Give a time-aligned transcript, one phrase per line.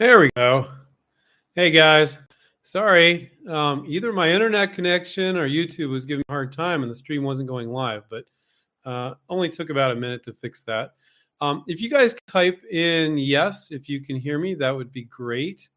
[0.00, 0.66] There we go.
[1.54, 2.16] Hey guys,
[2.62, 3.32] sorry.
[3.46, 7.22] Um, either my internet connection or YouTube was giving a hard time and the stream
[7.22, 8.24] wasn't going live, but
[8.86, 10.94] uh, only took about a minute to fix that.
[11.42, 15.04] Um, if you guys type in yes, if you can hear me, that would be
[15.04, 15.68] great.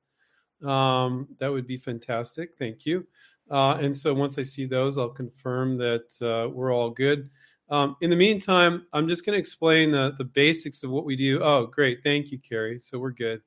[0.63, 2.51] Um, that would be fantastic.
[2.57, 3.05] Thank you.
[3.51, 7.29] Uh, and so once I see those, I'll confirm that uh, we're all good.
[7.69, 11.17] Um, in the meantime, I'm just going to explain the, the basics of what we
[11.17, 11.43] do.
[11.43, 12.03] Oh, great.
[12.05, 12.79] Thank you, Carrie.
[12.79, 13.41] So we're good.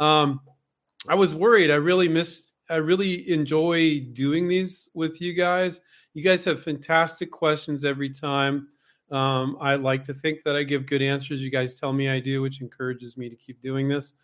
[0.00, 0.40] Um,
[1.08, 1.70] I was worried.
[1.70, 2.52] I really miss.
[2.70, 5.80] I really enjoy doing these with you guys.
[6.14, 8.68] You guys have fantastic questions every time.
[9.10, 11.42] Um, I like to think that I give good answers.
[11.42, 14.14] You guys tell me I do, which encourages me to keep doing this.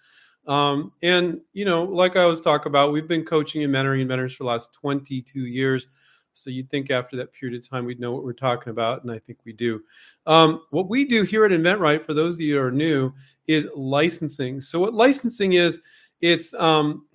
[0.47, 4.35] Um, and you know, like I was talking about, we've been coaching and mentoring mentors
[4.35, 5.87] for the last 22 years.
[6.35, 9.11] So you'd think after that period of time, we'd know what we're talking about, and
[9.11, 9.81] I think we do.
[10.27, 13.13] Um, what we do here at InventRight, for those of you who are new,
[13.47, 14.61] is licensing.
[14.61, 15.81] So what licensing is,
[16.21, 17.07] it's um,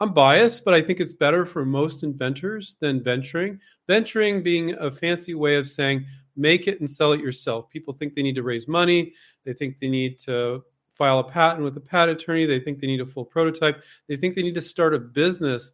[0.00, 3.58] I'm biased, but I think it's better for most inventors than venturing.
[3.86, 6.04] Venturing being a fancy way of saying
[6.36, 7.70] make it and sell it yourself.
[7.70, 9.14] People think they need to raise money.
[9.44, 12.44] They think they need to file a patent with a patent attorney.
[12.44, 13.82] They think they need a full prototype.
[14.08, 15.72] They think they need to start a business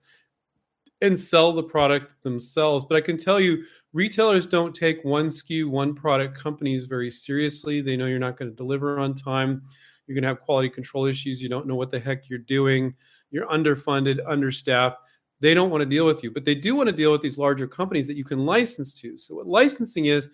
[1.03, 2.87] and sell the product themselves.
[2.89, 7.83] But I can tell you, retailers don't take one SKU, one product companies very seriously.
[7.83, 9.63] They know you're not going to deliver on time.
[10.07, 11.43] You're going to have quality control issues.
[11.43, 12.95] You don't know what the heck you're doing.
[13.31, 14.97] You're underfunded, understaffed.
[15.41, 17.37] They don't want to deal with you, but they do want to deal with these
[17.37, 19.19] larger companies that you can license to.
[19.19, 20.31] So, what licensing is,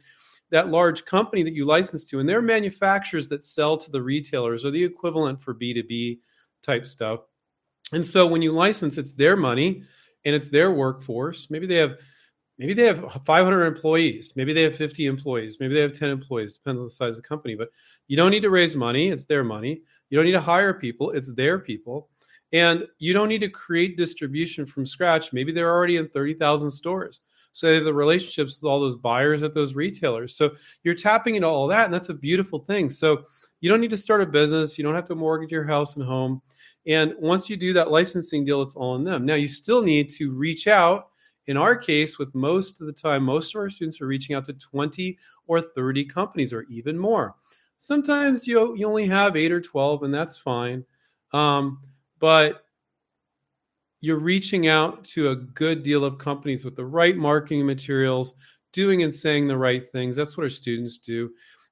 [0.50, 4.64] that large company that you license to, and they're manufacturers that sell to the retailers
[4.64, 6.18] or the equivalent for B2B
[6.62, 7.20] type stuff.
[7.92, 9.82] And so when you license, it's their money
[10.24, 11.50] and it's their workforce.
[11.50, 11.96] Maybe they have
[12.58, 16.56] maybe they have 500 employees, maybe they have 50 employees, maybe they have 10 employees,
[16.56, 17.68] depends on the size of the company, but
[18.08, 19.82] you don't need to raise money, it's their money.
[20.10, 22.08] You don't need to hire people, it's their people.
[22.52, 25.34] And you don't need to create distribution from scratch.
[25.34, 27.20] Maybe they're already in 30,000 stores.
[27.52, 30.34] So they have the relationships with all those buyers at those retailers.
[30.34, 30.52] So
[30.82, 32.88] you're tapping into all that, and that's a beautiful thing.
[32.88, 33.24] So
[33.60, 34.78] you don't need to start a business.
[34.78, 36.40] You don't have to mortgage your house and home.
[36.88, 39.26] And once you do that licensing deal, it's all in them.
[39.26, 41.10] Now you still need to reach out.
[41.46, 44.44] In our case, with most of the time, most of our students are reaching out
[44.46, 47.36] to 20 or 30 companies or even more.
[47.78, 50.84] Sometimes you, you only have eight or 12, and that's fine.
[51.32, 51.80] Um,
[52.18, 52.64] but
[54.00, 58.34] you're reaching out to a good deal of companies with the right marketing materials,
[58.72, 60.16] doing and saying the right things.
[60.16, 61.30] That's what our students do.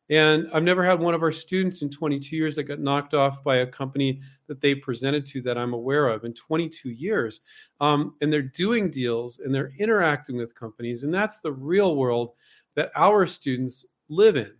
[0.09, 3.43] And I've never had one of our students in 22 years that got knocked off
[3.43, 7.41] by a company that they presented to that I'm aware of in 22 years.
[7.81, 11.03] Um, and they're doing deals and they're interacting with companies.
[11.03, 12.35] And that's the real world
[12.75, 14.53] that our students live in.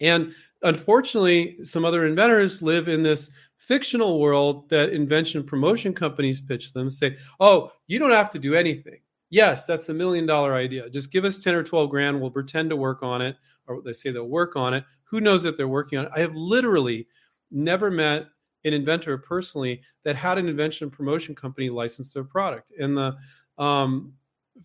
[0.00, 6.72] And unfortunately, some other inventors live in this fictional world that invention promotion companies pitch
[6.72, 8.98] them say, oh, you don't have to do anything.
[9.30, 10.88] Yes, that's the million dollar idea.
[10.88, 12.20] Just give us 10 or 12 grand.
[12.20, 14.84] We'll pretend to work on it, or they say they'll work on it.
[15.04, 16.12] Who knows if they're working on it?
[16.14, 17.06] I have literally
[17.50, 18.26] never met
[18.64, 22.72] an inventor personally that had an invention promotion company license their product.
[22.78, 23.16] And the
[23.62, 24.12] um,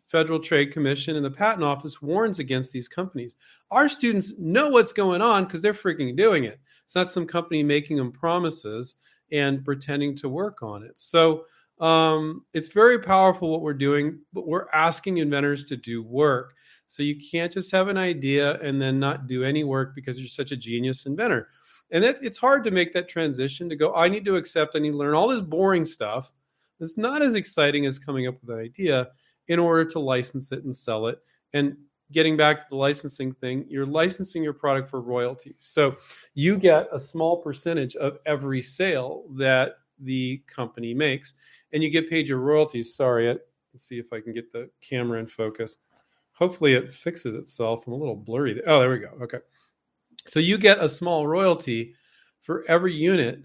[0.08, 3.36] Federal Trade Commission and the Patent Office warns against these companies.
[3.70, 6.60] Our students know what's going on because they're freaking doing it.
[6.86, 8.96] It's not some company making them promises
[9.32, 11.00] and pretending to work on it.
[11.00, 11.46] So
[11.82, 16.54] um, it's very powerful what we're doing, but we're asking inventors to do work.
[16.86, 20.28] So you can't just have an idea and then not do any work because you're
[20.28, 21.48] such a genius inventor.
[21.92, 24.80] And that's it's hard to make that transition to go, I need to accept, I
[24.80, 26.32] need to learn all this boring stuff.
[26.80, 29.10] It's not as exciting as coming up with an idea
[29.48, 31.20] in order to license it and sell it.
[31.54, 31.76] And
[32.12, 35.56] getting back to the licensing thing, you're licensing your product for royalties.
[35.58, 35.98] So
[36.34, 41.36] you get a small percentage of every sale that the company makes,
[41.74, 42.96] and you get paid your royalties.
[42.96, 45.78] Sorry, let's see if I can get the camera in focus.
[46.34, 47.86] Hopefully, it fixes itself.
[47.86, 48.54] I'm a little blurry.
[48.54, 48.64] There.
[48.68, 49.12] Oh, there we go.
[49.22, 49.40] Okay.
[50.28, 51.96] So you get a small royalty
[52.42, 53.44] for every unit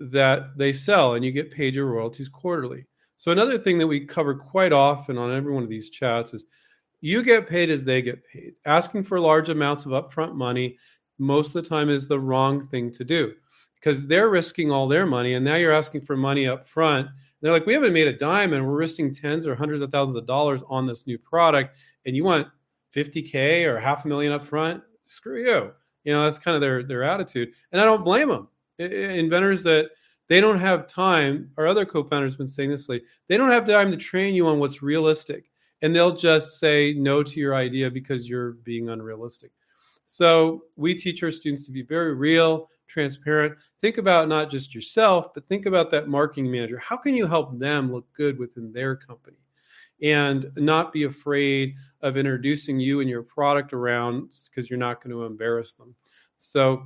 [0.00, 2.86] that they sell, and you get paid your royalties quarterly.
[3.16, 6.46] So another thing that we cover quite often on every one of these chats is
[7.00, 8.54] you get paid as they get paid.
[8.64, 10.76] Asking for large amounts of upfront money
[11.18, 13.34] most of the time is the wrong thing to do
[13.76, 17.08] because they're risking all their money and now you're asking for money up front.
[17.42, 20.16] They're like, we haven't made a dime and we're risking tens or hundreds of thousands
[20.16, 22.48] of dollars on this new product, and you want
[22.94, 24.82] 50k or half a million up front?
[25.04, 25.72] Screw you.
[26.04, 28.48] You know, that's kind of their their attitude, and I don't blame them.
[28.78, 29.90] Inventors that
[30.28, 31.50] they don't have time.
[31.58, 33.06] Our other co-founders have been saying this lately.
[33.28, 35.50] They don't have time to train you on what's realistic
[35.82, 39.50] and they'll just say no to your idea because you're being unrealistic.
[40.04, 43.56] So we teach our students to be very real, transparent.
[43.80, 46.78] Think about not just yourself, but think about that marketing manager.
[46.78, 49.38] How can you help them look good within their company?
[50.02, 55.12] And not be afraid of introducing you and your product around because you're not going
[55.12, 55.94] to embarrass them.
[56.38, 56.82] So,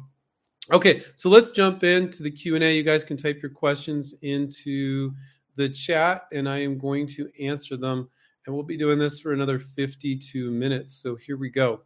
[0.71, 2.77] okay, so let's jump into the Q&A.
[2.77, 5.13] You guys can type your questions into
[5.57, 8.09] the chat and I am going to answer them.
[8.45, 10.93] And we'll be doing this for another 52 minutes.
[10.93, 11.81] So here we go.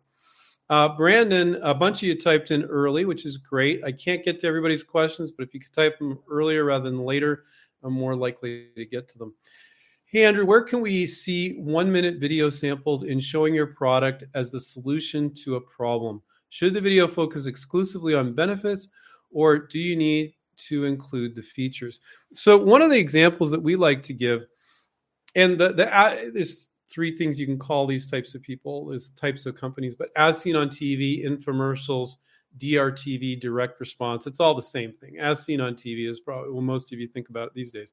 [0.71, 3.85] Uh, Brandon, a bunch of you typed in early, which is great.
[3.85, 7.01] I can't get to everybody's questions, but if you could type them earlier rather than
[7.01, 7.43] later,
[7.83, 9.35] I'm more likely to get to them.
[10.05, 14.53] Hey, Andrew, where can we see one minute video samples in showing your product as
[14.53, 16.23] the solution to a problem?
[16.51, 18.89] Should the video focus exclusively on benefits,
[19.33, 20.35] or do you need
[20.69, 21.99] to include the features?
[22.33, 24.43] So, one of the examples that we like to give,
[25.35, 29.11] and the, the uh, there's three things you can call these types of people, is
[29.11, 32.17] types of companies, but as seen on TV, infomercials,
[32.59, 35.19] DRTV, direct response, it's all the same thing.
[35.19, 37.93] As seen on TV is probably well, most of you think about it these days.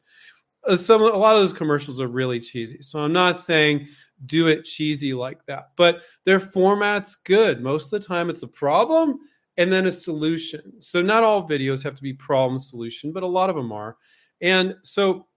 [0.67, 2.81] Uh, some a lot of those commercials are really cheesy.
[2.81, 3.87] So I'm not saying
[4.25, 7.61] do it cheesy like that, but their format's good.
[7.61, 9.19] Most of the time, it's a problem
[9.57, 10.81] and then a solution.
[10.81, 13.97] So not all videos have to be problem solution, but a lot of them are.
[14.41, 15.27] And so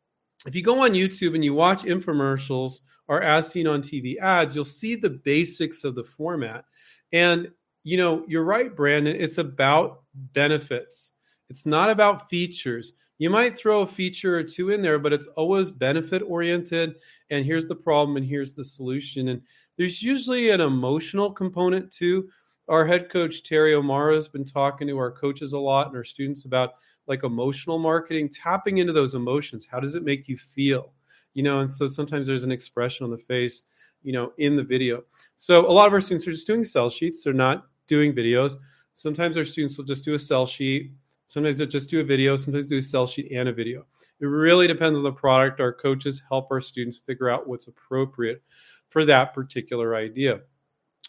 [0.47, 2.81] if you go on YouTube and you watch infomercials
[3.11, 6.65] or as seen on TV ads, you'll see the basics of the format.
[7.12, 7.51] And
[7.83, 9.17] you know, you're right, Brandon.
[9.17, 11.12] It's about benefits.
[11.49, 12.93] It's not about features.
[13.19, 16.97] You might throw a feature or two in there, but it's always benefit oriented.
[17.31, 19.29] And here's the problem, and here's the solution.
[19.29, 19.43] And
[19.77, 22.29] there's usually an emotional component too.
[22.69, 26.05] Our head coach Terry O'Mara has been talking to our coaches a lot and our
[26.05, 26.75] students about
[27.09, 29.67] like emotional marketing, tapping into those emotions.
[29.69, 30.93] How does it make you feel?
[31.35, 33.65] You know, and so sometimes there's an expression on the face,
[34.03, 35.05] you know, in the video.
[35.37, 37.23] So a lot of our students are just doing sell sheets.
[37.23, 38.55] They're not doing videos.
[38.94, 40.93] Sometimes our students will just do a sell sheet.
[41.27, 42.37] Sometimes they'll just do a video.
[42.37, 43.87] Sometimes do a sell sheet and a video.
[44.21, 45.61] It really depends on the product.
[45.61, 48.43] Our coaches help our students figure out what's appropriate
[48.88, 50.41] for that particular idea.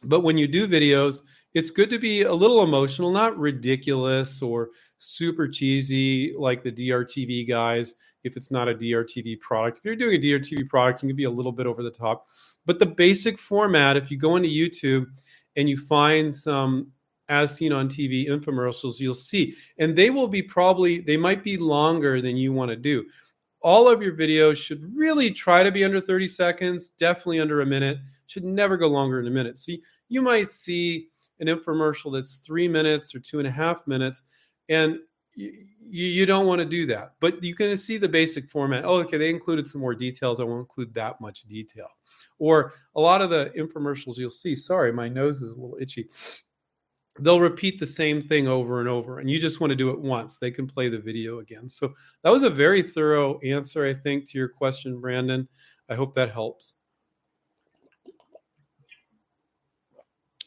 [0.03, 1.21] But when you do videos,
[1.53, 7.47] it's good to be a little emotional, not ridiculous or super cheesy like the DRTV
[7.47, 9.79] guys if it's not a DRTV product.
[9.79, 12.27] If you're doing a DRTV product, you can be a little bit over the top.
[12.65, 15.07] But the basic format, if you go into YouTube
[15.55, 16.91] and you find some
[17.29, 21.57] as seen on TV infomercials, you'll see, and they will be probably, they might be
[21.57, 23.05] longer than you want to do.
[23.61, 27.65] All of your videos should really try to be under 30 seconds, definitely under a
[27.65, 29.57] minute, should never go longer than a minute.
[29.57, 29.79] So you,
[30.09, 31.07] you might see
[31.39, 34.23] an infomercial that's three minutes or two and a half minutes,
[34.67, 34.99] and
[35.35, 37.13] you, you don't want to do that.
[37.19, 38.85] But you can see the basic format.
[38.85, 40.39] Oh, okay, they included some more details.
[40.39, 41.87] I won't include that much detail.
[42.39, 46.09] Or a lot of the infomercials you'll see, sorry, my nose is a little itchy.
[47.19, 49.99] They'll repeat the same thing over and over, and you just want to do it
[49.99, 50.37] once.
[50.37, 51.69] They can play the video again.
[51.69, 51.93] So
[52.23, 55.47] that was a very thorough answer, I think, to your question, Brandon.
[55.89, 56.75] I hope that helps.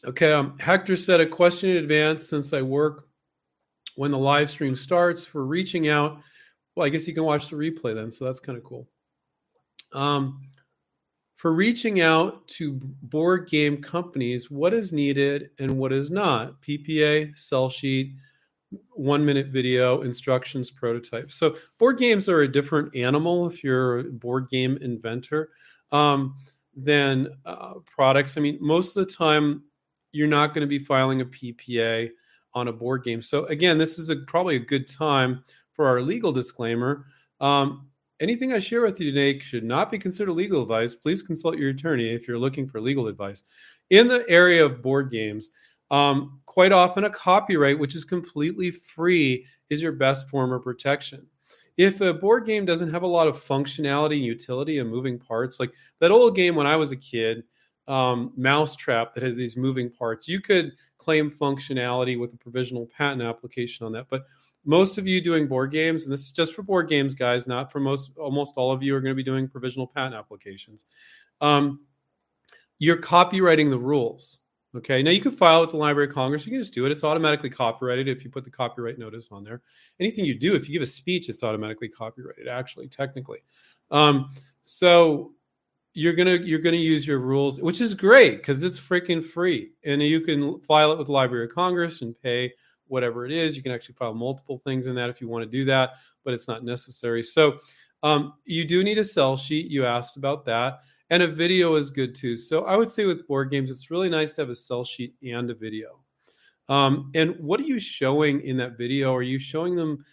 [0.03, 3.07] Okay, um, Hector said a question in advance since I work
[3.95, 6.19] when the live stream starts for reaching out.
[6.75, 8.87] Well, I guess you can watch the replay then, so that's kind of cool.
[9.93, 10.41] Um,
[11.37, 16.61] for reaching out to board game companies, what is needed and what is not?
[16.61, 18.13] PPA, sell sheet,
[18.91, 21.31] one minute video, instructions, prototype.
[21.31, 25.49] So, board games are a different animal if you're a board game inventor
[25.91, 26.35] um,
[26.75, 28.37] than uh, products.
[28.37, 29.63] I mean, most of the time,
[30.11, 32.09] you're not going to be filing a PPA
[32.55, 33.21] on a board game.
[33.21, 35.43] So again, this is a, probably a good time
[35.73, 37.05] for our legal disclaimer.
[37.41, 37.87] Um,
[38.21, 40.95] anything I share with you today should not be considered legal advice.
[40.95, 43.43] Please consult your attorney if you're looking for legal advice.
[43.89, 45.51] In the area of board games,
[45.91, 51.27] um, quite often a copyright, which is completely free, is your best form of protection.
[51.77, 55.71] If a board game doesn't have a lot of functionality, utility, and moving parts, like
[55.99, 57.43] that old game when I was a kid,
[57.87, 63.21] um, Mousetrap, that has these moving parts, you could claim functionality with a provisional patent
[63.21, 64.07] application on that.
[64.09, 64.25] But
[64.65, 67.71] most of you doing board games, and this is just for board games, guys, not
[67.71, 70.85] for most, almost all of you are going to be doing provisional patent applications.
[71.41, 71.81] Um,
[72.79, 74.39] you're copyrighting the rules.
[74.75, 75.01] Okay.
[75.01, 76.45] Now you can file with the Library of Congress.
[76.45, 76.91] You can just do it.
[76.91, 79.61] It's automatically copyrighted if you put the copyright notice on there.
[80.01, 83.39] Anything you do, if you give a speech, it's automatically copyrighted, actually, technically.
[83.91, 85.34] Um, so
[85.95, 90.03] you're gonna you're gonna use your rules, which is great because it's freaking free, and
[90.03, 92.53] you can file it with the Library of Congress and pay
[92.87, 93.55] whatever it is.
[93.55, 95.91] You can actually file multiple things in that if you want to do that,
[96.25, 97.23] but it's not necessary.
[97.23, 97.59] So
[98.03, 99.71] um, you do need a sell sheet.
[99.71, 102.35] You asked about that, and a video is good too.
[102.35, 105.15] So I would say with board games, it's really nice to have a sell sheet
[105.23, 106.01] and a video.
[106.67, 109.15] Um, and what are you showing in that video?
[109.15, 110.03] Are you showing them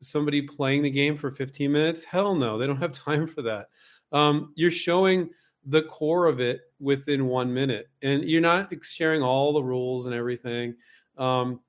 [0.00, 2.02] somebody playing the game for 15 minutes?
[2.02, 3.66] Hell no, they don't have time for that.
[4.12, 5.30] Um, you're showing
[5.66, 10.14] the core of it within one minute, and you're not sharing all the rules and
[10.14, 10.74] everything.
[11.18, 11.60] Um,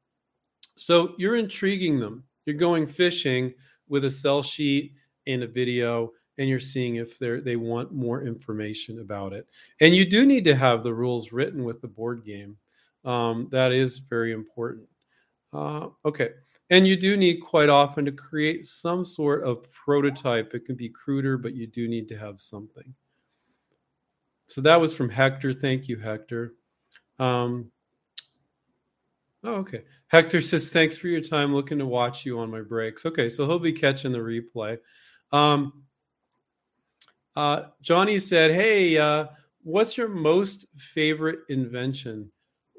[0.77, 2.23] so you're intriguing them.
[2.45, 3.53] You're going fishing
[3.87, 4.93] with a sell sheet
[5.27, 9.47] and a video, and you're seeing if they they want more information about it.
[9.81, 12.57] And you do need to have the rules written with the board game.
[13.03, 14.87] Um, that is very important.
[15.53, 16.29] Uh, okay.
[16.71, 20.55] And you do need quite often to create some sort of prototype.
[20.55, 22.95] It can be cruder, but you do need to have something.
[24.47, 25.53] So that was from Hector.
[25.53, 26.53] Thank you, Hector.
[27.19, 27.71] Um,
[29.43, 29.83] oh, okay.
[30.07, 31.53] Hector says, thanks for your time.
[31.53, 33.05] Looking to watch you on my breaks.
[33.05, 34.77] Okay, so he'll be catching the replay.
[35.31, 35.83] Um,
[37.35, 39.27] uh, Johnny said, hey, uh,
[39.63, 42.31] what's your most favorite invention?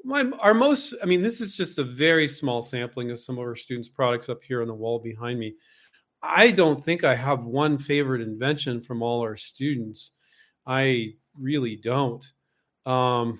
[0.03, 3.43] My our most i mean this is just a very small sampling of some of
[3.43, 5.55] our students products up here on the wall behind me.
[6.21, 10.11] I don't think i have one favorite invention from all our students.
[10.65, 12.25] I really don't.
[12.85, 13.39] Um,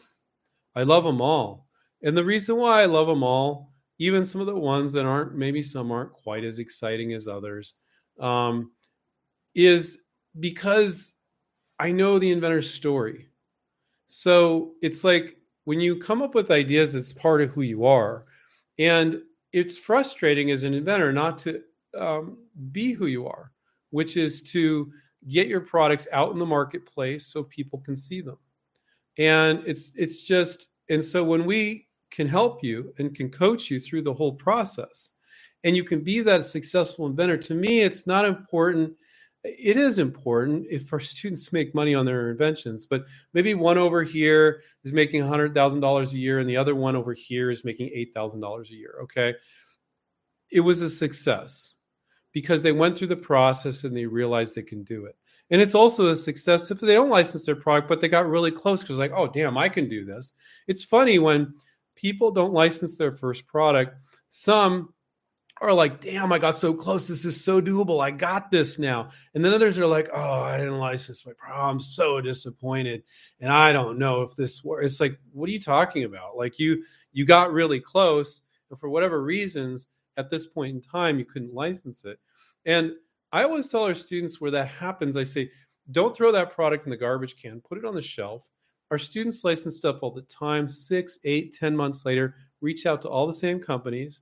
[0.76, 1.68] i love them all.
[2.02, 5.36] And the reason why i love them all even some of the ones that aren't
[5.36, 7.76] maybe some aren't quite as exciting as others
[8.20, 8.72] um,
[9.54, 10.00] is
[10.40, 11.14] because
[11.80, 13.28] i know the inventor's story.
[14.06, 18.26] So it's like when you come up with ideas, it's part of who you are.
[18.80, 21.62] And it's frustrating as an inventor not to
[21.98, 22.38] um,
[22.72, 23.52] be who you are,
[23.92, 24.92] which is to
[25.30, 28.38] get your products out in the marketplace so people can see them.
[29.18, 33.80] And it's it's just and so when we can help you and can coach you
[33.80, 35.12] through the whole process
[35.64, 38.94] and you can be that successful inventor to me it's not important
[39.44, 44.04] it is important if our students make money on their inventions, but maybe one over
[44.04, 48.70] here is making $100,000 a year and the other one over here is making $8,000
[48.70, 48.96] a year.
[49.04, 49.34] Okay.
[50.50, 51.76] It was a success
[52.32, 55.18] because they went through the process and they realized they can do it.
[55.50, 58.50] And it's also a success if they don't license their product, but they got really
[58.50, 60.34] close because, like, oh, damn, I can do this.
[60.68, 61.54] It's funny when
[61.96, 63.96] people don't license their first product.
[64.30, 64.94] Some
[65.62, 67.08] are like, damn, I got so close.
[67.08, 68.04] This is so doable.
[68.04, 69.10] I got this now.
[69.34, 71.76] And then others are like, oh, I didn't license my problem.
[71.76, 73.04] I'm so disappointed.
[73.40, 74.86] And I don't know if this works.
[74.86, 76.36] It's like, what are you talking about?
[76.36, 76.84] Like you
[77.14, 78.42] you got really close,
[78.72, 82.20] and for whatever reasons, at this point in time, you couldn't license it.
[82.66, 82.94] And
[83.32, 85.52] I always tell our students where that happens, I say,
[85.92, 88.50] don't throw that product in the garbage can, put it on the shelf.
[88.90, 93.10] Our students license stuff all the time, six, eight, ten months later, reach out to
[93.10, 94.22] all the same companies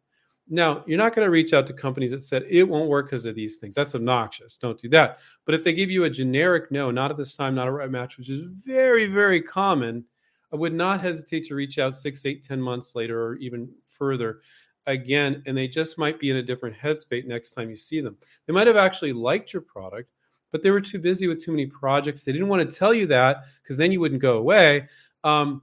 [0.54, 3.26] now, you're not going to reach out to companies that said it won't work because
[3.26, 3.74] of these things.
[3.74, 4.58] That's obnoxious.
[4.58, 5.20] Don't do that.
[5.46, 7.90] But if they give you a generic no, not at this time, not a right
[7.90, 10.04] match, which is very, very common,
[10.52, 14.42] I would not hesitate to reach out six, eight, ten months later or even further
[14.88, 15.42] again.
[15.46, 18.18] And they just might be in a different headspace next time you see them.
[18.46, 20.12] They might have actually liked your product,
[20.52, 22.26] but they were too busy with too many projects.
[22.26, 24.90] They didn't want to tell you that because then you wouldn't go away.
[25.24, 25.62] Um,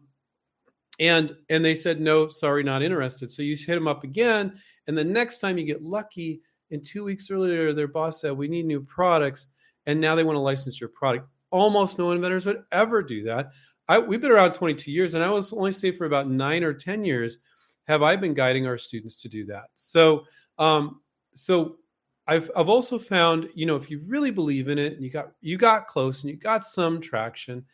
[0.98, 4.98] and and they said no sorry not interested so you hit them up again and
[4.98, 6.40] the next time you get lucky,
[6.70, 9.48] and two weeks earlier, their boss said, We need new products.
[9.86, 11.28] And now they want to license your product.
[11.50, 13.50] Almost no inventors would ever do that.
[13.88, 16.74] I, we've been around 22 years, and I was only say for about nine or
[16.74, 17.38] 10 years
[17.86, 19.64] have I been guiding our students to do that.
[19.76, 20.24] So,
[20.58, 21.00] um,
[21.32, 21.76] so
[22.26, 25.32] I've I've also found, you know, if you really believe in it and you got
[25.40, 27.64] you got close and you got some traction,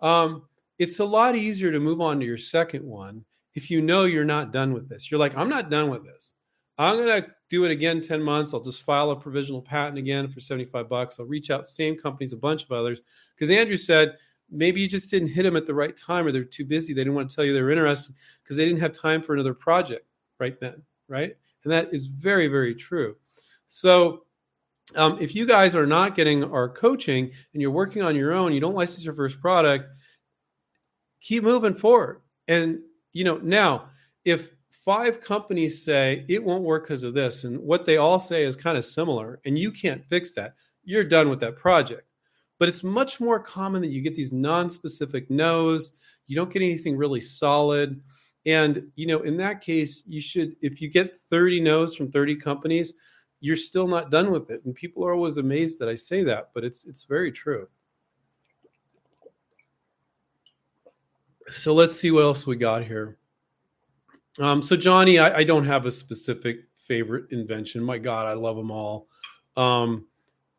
[0.00, 0.42] um,
[0.78, 4.24] it's a lot easier to move on to your second one if you know you're
[4.24, 5.10] not done with this.
[5.10, 6.34] You're like, I'm not done with this.
[6.78, 8.52] I'm going to do it again 10 months.
[8.52, 11.20] I'll just file a provisional patent again for 75 bucks.
[11.20, 13.00] I'll reach out same companies, a bunch of others.
[13.34, 14.16] Because Andrew said
[14.50, 16.92] maybe you just didn't hit them at the right time or they're too busy.
[16.92, 19.34] They didn't want to tell you they were interested because they didn't have time for
[19.34, 20.06] another project
[20.38, 20.82] right then.
[21.08, 21.36] Right.
[21.64, 23.16] And that is very, very true.
[23.66, 24.24] So
[24.96, 28.52] um, if you guys are not getting our coaching and you're working on your own,
[28.52, 29.88] you don't license your first product,
[31.20, 32.20] keep moving forward.
[32.48, 32.80] And,
[33.12, 33.86] you know, now
[34.24, 34.52] if
[34.84, 38.56] five companies say it won't work because of this, and what they all say is
[38.56, 42.06] kind of similar, and you can't fix that, you're done with that project.
[42.58, 45.92] But it's much more common that you get these non-specific no's.
[46.26, 48.00] You don't get anything really solid.
[48.46, 52.36] And you know, in that case, you should, if you get 30 no's from 30
[52.36, 52.92] companies,
[53.40, 54.62] you're still not done with it.
[54.64, 57.68] And people are always amazed that I say that, but it's it's very true.
[61.50, 63.18] So let's see what else we got here.
[64.38, 67.82] Um, so Johnny, I, I, don't have a specific favorite invention.
[67.82, 69.06] My God, I love them all.
[69.56, 70.06] Um,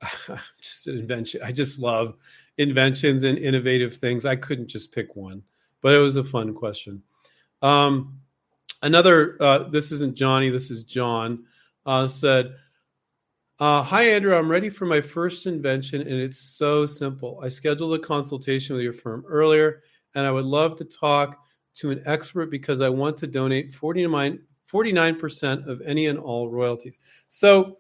[0.61, 1.41] just an invention.
[1.43, 2.15] I just love
[2.57, 4.25] inventions and innovative things.
[4.25, 5.43] I couldn't just pick one,
[5.81, 7.01] but it was a fun question.
[7.61, 8.19] Um,
[8.81, 11.43] another, uh, this isn't Johnny, this is John,
[11.85, 12.55] uh, said,
[13.59, 14.35] uh, Hi, Andrew.
[14.35, 17.39] I'm ready for my first invention, and it's so simple.
[17.43, 21.44] I scheduled a consultation with your firm earlier, and I would love to talk
[21.75, 24.39] to an expert because I want to donate 49,
[24.71, 26.97] 49% of any and all royalties.
[27.27, 27.77] So,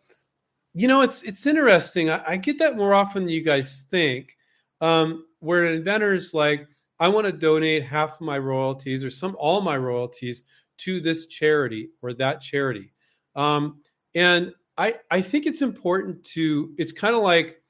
[0.73, 2.09] you know, it's it's interesting.
[2.09, 4.37] I, I get that more often than you guys think.
[4.81, 6.67] Um, where an inventor is like,
[6.99, 10.43] I want to donate half of my royalties or some all my royalties
[10.77, 12.91] to this charity or that charity.
[13.35, 13.79] Um,
[14.15, 17.61] and I, I think it's important to, it's kind of like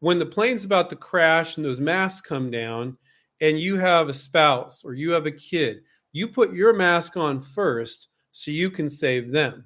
[0.00, 2.96] when the plane's about to crash and those masks come down
[3.40, 5.82] and you have a spouse or you have a kid,
[6.12, 9.64] you put your mask on first so you can save them,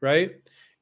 [0.00, 0.32] right?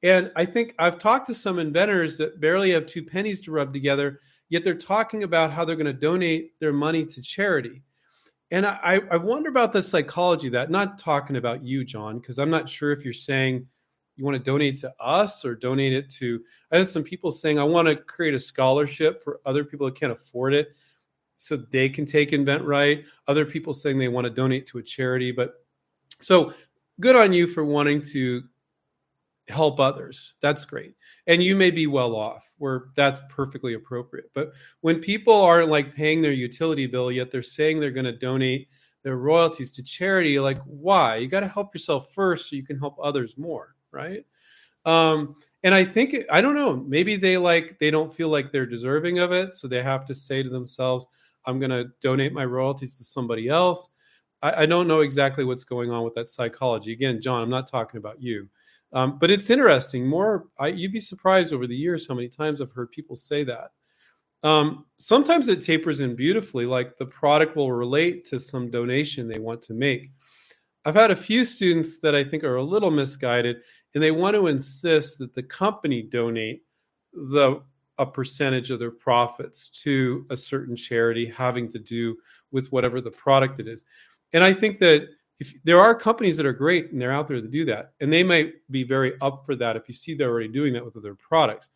[0.02, 3.72] And I think I've talked to some inventors that barely have two pennies to rub
[3.72, 7.82] together, yet they're talking about how they're going to donate their money to charity.
[8.50, 12.48] And I, I wonder about the psychology that, not talking about you, John, because I'm
[12.48, 13.66] not sure if you're saying
[14.18, 16.42] you want to donate to us or donate it to
[16.72, 19.94] i had some people saying i want to create a scholarship for other people that
[19.94, 20.74] can't afford it
[21.40, 23.04] so they can take InventRight.
[23.26, 25.64] other people saying they want to donate to a charity but
[26.20, 26.52] so
[27.00, 28.42] good on you for wanting to
[29.48, 30.94] help others that's great
[31.26, 34.52] and you may be well off where that's perfectly appropriate but
[34.82, 38.68] when people aren't like paying their utility bill yet they're saying they're going to donate
[39.04, 42.78] their royalties to charity like why you got to help yourself first so you can
[42.78, 44.24] help others more right?
[44.84, 46.76] Um, and I think I don't know.
[46.76, 50.14] Maybe they like they don't feel like they're deserving of it, so they have to
[50.14, 51.06] say to themselves,
[51.48, 53.90] "I'm going to donate my royalties to somebody else."
[54.42, 56.92] I, I, don't know exactly what's going on with that psychology.
[56.92, 58.48] Again, John, I'm not talking about you,
[58.92, 60.06] um, but it's interesting.
[60.06, 63.42] More, I, you'd be surprised over the years how many times I've heard people say
[63.44, 63.72] that.
[64.44, 69.40] Um, sometimes it tapers in beautifully, like the product will relate to some donation they
[69.40, 70.12] want to make.
[70.84, 73.56] I've had a few students that I think are a little misguided
[73.94, 76.62] and they want to insist that the company donate
[77.12, 77.62] the
[77.98, 82.16] a percentage of their profits to a certain charity having to do
[82.50, 83.84] with whatever the product it is.
[84.32, 85.08] And I think that
[85.40, 88.12] if there are companies that are great and they're out there to do that, and
[88.12, 90.96] they might be very up for that if you see they're already doing that with
[90.96, 91.70] other products.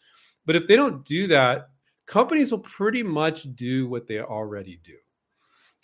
[0.44, 1.68] But if they don't do that,
[2.06, 4.96] companies will pretty much do what they already do.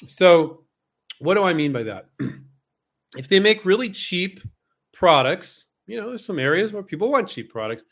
[0.05, 0.65] So,
[1.21, 2.09] what do I mean by that?
[3.17, 4.41] if they make really cheap
[4.93, 7.83] products you know, there's some areas where people want cheap products,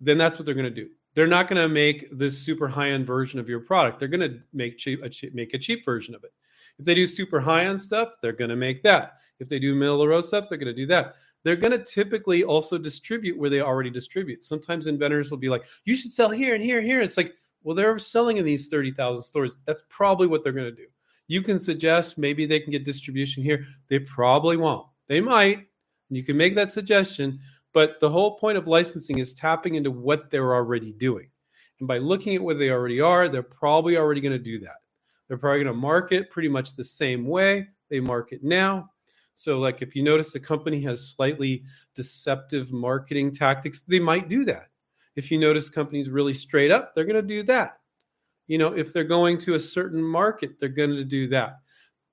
[0.00, 0.88] then that's what they're going to do.
[1.18, 3.98] They're not going to make this super high end version of your product.
[3.98, 6.32] They're going to make cheap, a cheap, make a cheap version of it.
[6.78, 9.14] If they do super high end stuff, they're going to make that.
[9.40, 11.16] If they do middle of the road stuff, they're going to do that.
[11.42, 14.44] They're going to typically also distribute where they already distribute.
[14.44, 17.34] Sometimes inventors will be like, "You should sell here and here and here." It's like,
[17.64, 19.56] well, they're selling in these thirty thousand stores.
[19.66, 20.86] That's probably what they're going to do.
[21.26, 23.64] You can suggest maybe they can get distribution here.
[23.88, 24.86] They probably won't.
[25.08, 25.66] They might,
[26.10, 27.40] you can make that suggestion,
[27.72, 31.30] but the whole point of licensing is tapping into what they're already doing.
[31.80, 34.76] And by looking at what they already are, they're probably already going to do that.
[35.28, 38.90] They're probably going to market pretty much the same way they market now.
[39.34, 41.62] So, like if you notice the company has slightly
[41.94, 44.68] deceptive marketing tactics, they might do that.
[45.14, 47.78] If you notice companies really straight up, they're going to do that.
[48.48, 51.58] You know, if they're going to a certain market, they're going to do that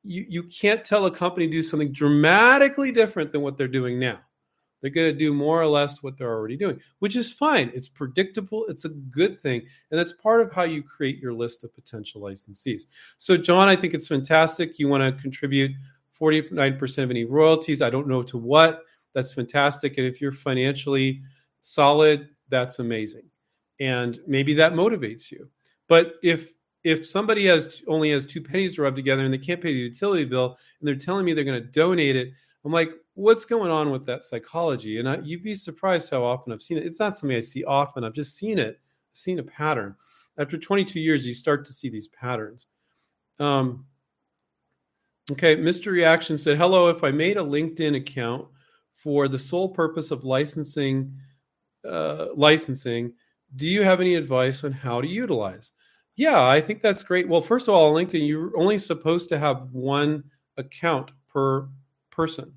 [0.05, 3.99] you, you can't tell a company to do something dramatically different than what they're doing
[3.99, 4.19] now.
[4.81, 7.71] They're going to do more or less what they're already doing, which is fine.
[7.73, 8.65] It's predictable.
[8.67, 9.63] It's a good thing.
[9.89, 12.83] And that's part of how you create your list of potential licensees.
[13.17, 14.77] So, John, I think it's fantastic.
[14.77, 15.71] You want to contribute
[16.19, 17.81] 49% of any royalties.
[17.81, 18.83] I don't know to what.
[19.13, 19.97] That's fantastic.
[19.97, 21.21] And if you're financially
[21.61, 23.23] solid, that's amazing.
[23.79, 25.49] And maybe that motivates you.
[25.87, 29.59] But if if somebody has only has two pennies to rub together and they can't
[29.59, 32.29] pay the utility bill and they're telling me they're going to donate it
[32.65, 34.99] i'm like what's going on with that psychology?
[34.99, 36.85] And I, you'd be surprised how often i've seen it.
[36.85, 38.03] It's not something i see often.
[38.03, 38.79] I've just seen it.
[39.13, 39.95] I've seen a pattern.
[40.37, 42.67] After 22 years you start to see these patterns.
[43.39, 43.85] Um,
[45.31, 48.45] okay mr reaction said hello if i made a linkedin account
[48.93, 51.11] for the sole purpose of licensing
[51.83, 53.11] uh, licensing
[53.55, 55.71] do you have any advice on how to utilize?
[56.15, 57.27] Yeah, I think that's great.
[57.27, 60.23] Well, first of all, LinkedIn, you're only supposed to have one
[60.57, 61.69] account per
[62.15, 62.53] person.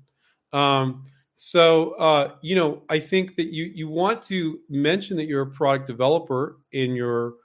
[0.53, 5.43] Um, so, uh, you know, I think that you you want to mention that you're
[5.43, 7.35] a product developer in your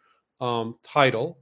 [0.41, 1.39] um, title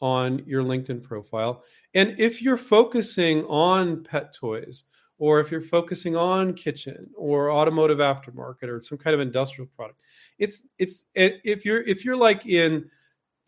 [0.00, 1.64] on your LinkedIn profile.
[1.94, 4.84] And if you're focusing on pet toys,
[5.18, 10.00] or if you're focusing on kitchen or automotive aftermarket or some kind of industrial product,
[10.38, 12.88] it's it's if you're if you're like in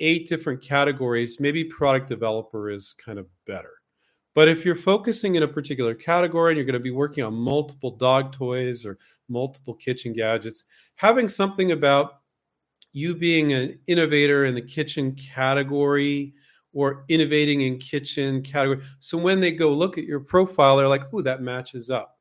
[0.00, 3.79] eight different categories, maybe product developer is kind of better.
[4.34, 7.34] But if you're focusing in a particular category and you're going to be working on
[7.34, 10.64] multiple dog toys or multiple kitchen gadgets,
[10.94, 12.20] having something about
[12.92, 16.34] you being an innovator in the kitchen category
[16.72, 18.84] or innovating in kitchen category.
[19.00, 22.18] So when they go look at your profile, they're like, "Ooh, that matches up,"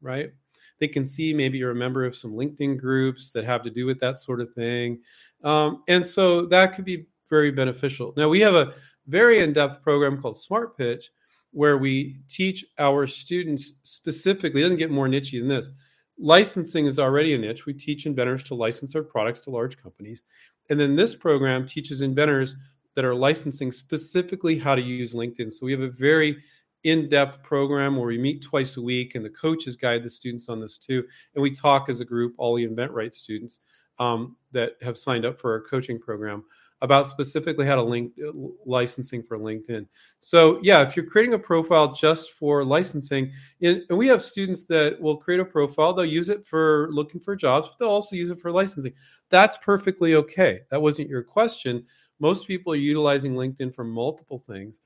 [0.00, 0.30] right?
[0.78, 3.86] They can see maybe you're a member of some LinkedIn groups that have to do
[3.86, 5.00] with that sort of thing,
[5.42, 8.14] um, and so that could be very beneficial.
[8.16, 8.74] Now we have a
[9.08, 11.10] very in-depth program called Smart Pitch,
[11.52, 14.60] where we teach our students specifically.
[14.60, 15.70] It doesn't get more nichey than this.
[16.18, 17.66] Licensing is already a niche.
[17.66, 20.24] We teach inventors to license their products to large companies,
[20.68, 22.56] and then this program teaches inventors
[22.94, 25.52] that are licensing specifically how to use LinkedIn.
[25.52, 26.42] So we have a very
[26.84, 30.60] in-depth program where we meet twice a week and the coaches guide the students on
[30.60, 33.64] this too and we talk as a group all the InventRight students
[33.98, 36.44] um, that have signed up for our coaching program
[36.80, 38.30] about specifically how to link uh,
[38.64, 39.86] licensing for linkedin.
[40.20, 45.00] So yeah if you're creating a profile just for licensing and we have students that
[45.00, 48.30] will create a profile they'll use it for looking for jobs but they'll also use
[48.30, 48.92] it for licensing.
[49.30, 50.60] That's perfectly okay.
[50.70, 51.84] That wasn't your question.
[52.20, 54.80] Most people are utilizing linkedin for multiple things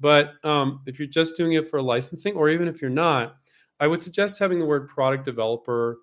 [0.00, 3.36] but um, if you're just doing it for licensing, or even if you're not,
[3.80, 5.98] I would suggest having the word product developer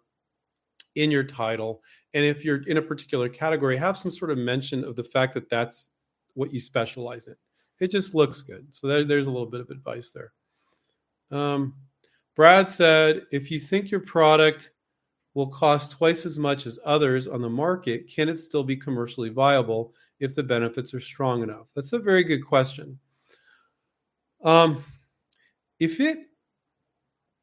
[0.95, 1.81] in your title.
[2.13, 5.33] And if you're in a particular category, have some sort of mention of the fact
[5.33, 5.91] that that's
[6.33, 7.35] what you specialize in.
[7.79, 8.67] It just looks good.
[8.71, 10.31] So there, there's a little bit of advice there.
[11.31, 11.73] Um,
[12.35, 14.71] Brad said, if you think your product
[15.33, 19.29] will cost twice as much as others on the market, can it still be commercially
[19.29, 21.67] viable if the benefits are strong enough?
[21.75, 22.97] That's a very good question.
[24.43, 24.83] Um,
[25.79, 26.19] if it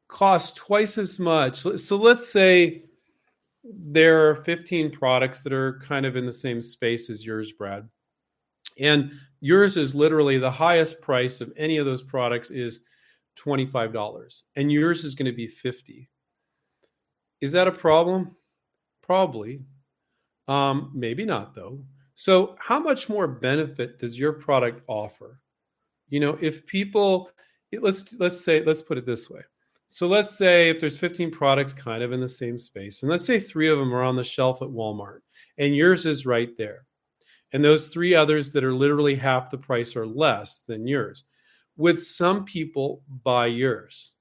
[0.07, 2.85] costs twice as much, so let's say
[3.63, 7.87] there are 15 products that are kind of in the same space as yours, Brad,
[8.79, 12.81] and yours is literally the highest price of any of those products is
[13.39, 16.09] $25 and yours is going to be 50
[17.43, 18.37] is that a problem?
[19.01, 19.59] Probably.
[20.47, 21.83] Um, maybe not though.
[22.15, 25.41] So how much more benefit does your product offer?
[26.07, 27.29] You know if people
[27.81, 29.41] let's let's say let's put it this way
[29.93, 33.25] so let's say if there's 15 products kind of in the same space and let's
[33.25, 35.19] say three of them are on the shelf at walmart
[35.57, 36.85] and yours is right there
[37.51, 41.25] and those three others that are literally half the price or less than yours
[41.77, 44.13] would some people buy yours?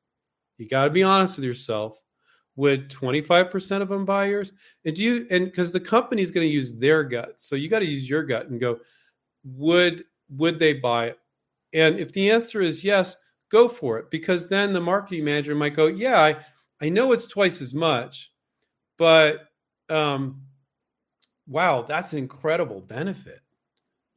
[0.59, 1.99] You got to be honest with yourself.
[2.57, 4.53] Would 25% of them buy yours?
[4.85, 7.79] And do you and because the company's going to use their gut so you got
[7.79, 8.79] to use your gut and go
[9.43, 11.19] would would they buy it?
[11.73, 13.17] And if the answer is yes,
[13.53, 16.37] go for it because then the marketing manager might go, yeah, I,
[16.81, 18.33] I know it's twice as much,
[18.97, 19.49] but
[19.89, 20.43] um,
[21.47, 23.41] wow, that's an incredible benefit.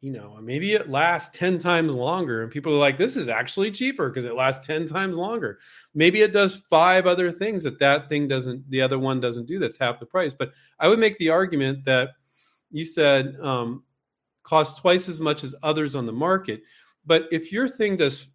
[0.01, 3.71] You know, maybe it lasts 10 times longer and people are like, this is actually
[3.71, 5.59] cheaper because it lasts 10 times longer.
[5.93, 9.59] Maybe it does five other things that that thing doesn't, the other one doesn't do
[9.59, 10.33] that's half the price.
[10.33, 12.09] But I would make the argument that
[12.71, 13.83] you said um,
[14.43, 16.61] costs twice as much as others on the market
[17.05, 18.27] but if your thing does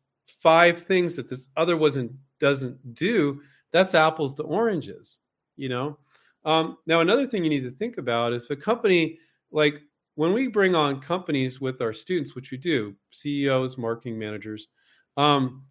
[0.43, 3.41] five things that this other wasn't doesn't do,
[3.73, 5.19] that's apples to oranges.
[5.57, 5.99] You know.
[6.45, 9.19] Um, now another thing you need to think about is a company
[9.53, 9.83] like
[10.15, 14.69] when we bring on companies with our students, which we do, CEOs, marketing managers,
[15.17, 15.65] um,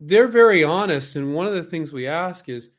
[0.00, 1.16] they're very honest.
[1.16, 2.70] And one of the things we ask is,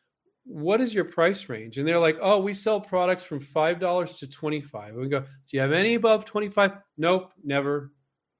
[0.45, 1.79] what is your price range?
[1.79, 4.89] And they're like, oh, we sell products from $5 to 25.
[4.89, 6.73] And we go, do you have any above 25?
[6.97, 7.91] Nope, never.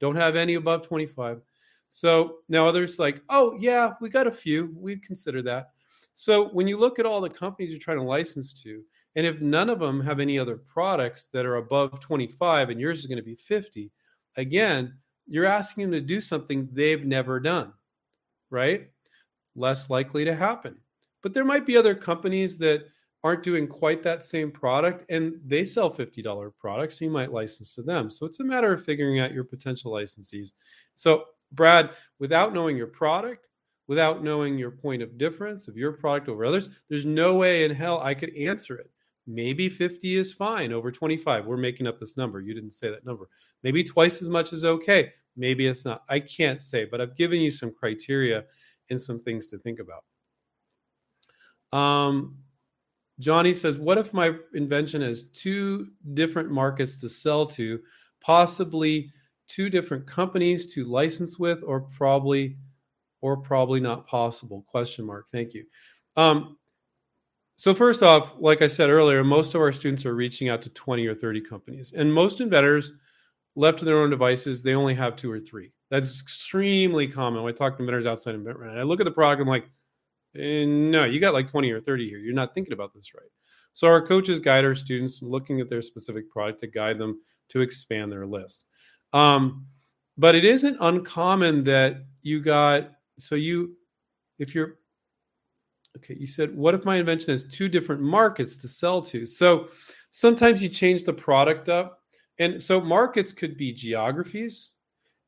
[0.06, 1.42] Don't have any above 25.
[1.90, 4.72] So now others like, oh, yeah, we got a few.
[4.78, 5.72] We consider that.
[6.14, 8.84] So when you look at all the companies you're trying to license to,
[9.16, 13.00] and if none of them have any other products that are above 25 and yours
[13.00, 13.92] is going to be 50,
[14.38, 14.94] again,
[15.26, 17.74] you're asking them to do something they've never done,
[18.52, 18.92] right?
[19.56, 20.78] Less likely to happen.
[21.24, 22.86] But there might be other companies that
[23.26, 27.74] aren't doing quite that same product and they sell $50 products so you might license
[27.74, 28.12] to them.
[28.12, 30.54] So it's a matter of figuring out your potential licensees.
[30.94, 33.48] So brad without knowing your product
[33.88, 37.72] without knowing your point of difference of your product over others there's no way in
[37.72, 38.92] hell i could answer it.
[39.26, 42.42] Maybe 50 is fine over 25 we're making up this number.
[42.42, 43.28] You didn't say that number.
[43.64, 45.14] Maybe twice as much is okay.
[45.36, 46.04] Maybe it's not.
[46.10, 48.44] I can't say but i've given you some criteria
[48.92, 50.04] and some things to think about.
[51.76, 52.38] Um,
[53.20, 57.80] Johnny says, What if my invention has two different markets to sell to,
[58.22, 59.12] possibly
[59.48, 62.58] two different companies to license with, or probably
[63.22, 64.66] or probably not possible?
[64.68, 65.28] Question mark.
[65.32, 65.66] Thank you.
[66.18, 66.58] Um,
[67.58, 70.70] so first off, like I said earlier, most of our students are reaching out to
[70.70, 71.94] 20 or 30 companies.
[71.96, 72.92] And most inventors
[73.56, 75.72] left to their own devices, they only have two or three.
[75.90, 77.44] That's extremely common.
[77.44, 79.70] When I talk to inventors outside InventRight, I look at the product, I'm like,
[80.38, 82.20] eh, no, you got like 20 or 30 here.
[82.20, 83.30] You're not thinking about this right.
[83.74, 87.20] So our coaches guide our students looking at their specific product to guide them
[87.50, 88.64] to expand their list.
[89.14, 89.66] Um,
[90.18, 93.76] but it isn't uncommon that you got so you
[94.40, 94.76] if you're
[95.98, 99.68] okay you said what if my invention has two different markets to sell to so
[100.12, 102.00] sometimes you change the product up
[102.40, 104.72] and so markets could be geographies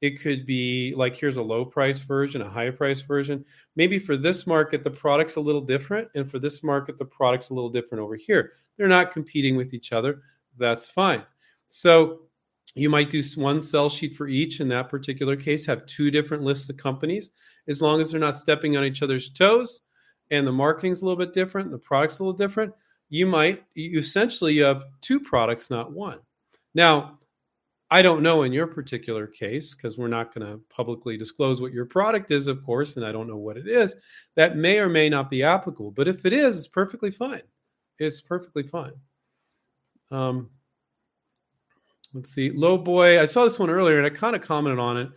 [0.02, 3.44] it could be like here's a low price version a high price version.
[3.76, 7.50] Maybe for this market the product's a little different and for this market the product's
[7.50, 8.54] a little different over here.
[8.78, 10.22] They're not competing with each other.
[10.58, 11.24] That's fine.
[11.68, 12.22] So
[12.76, 14.60] you might do one sell sheet for each.
[14.60, 17.32] In that particular case, have two different lists of companies,
[17.68, 19.82] as long as they're not stepping on each other's toes
[20.32, 22.74] and the marketing's a little bit different, the product's a little different.
[23.10, 26.20] You might you essentially you have two products, not one.
[26.76, 27.20] Now,
[27.89, 31.71] I don't know in your particular case because we're not going to publicly disclose what
[31.71, 33.95] your product is, of course, and I don't know what it is.
[34.36, 37.43] That may or may not be applicable, but if it is, it's perfectly fine.
[37.97, 38.93] It's perfectly fine.
[40.12, 40.50] Um,
[42.13, 42.50] Let's see.
[42.50, 45.10] Low boy, I saw this one earlier and I kind of commented on it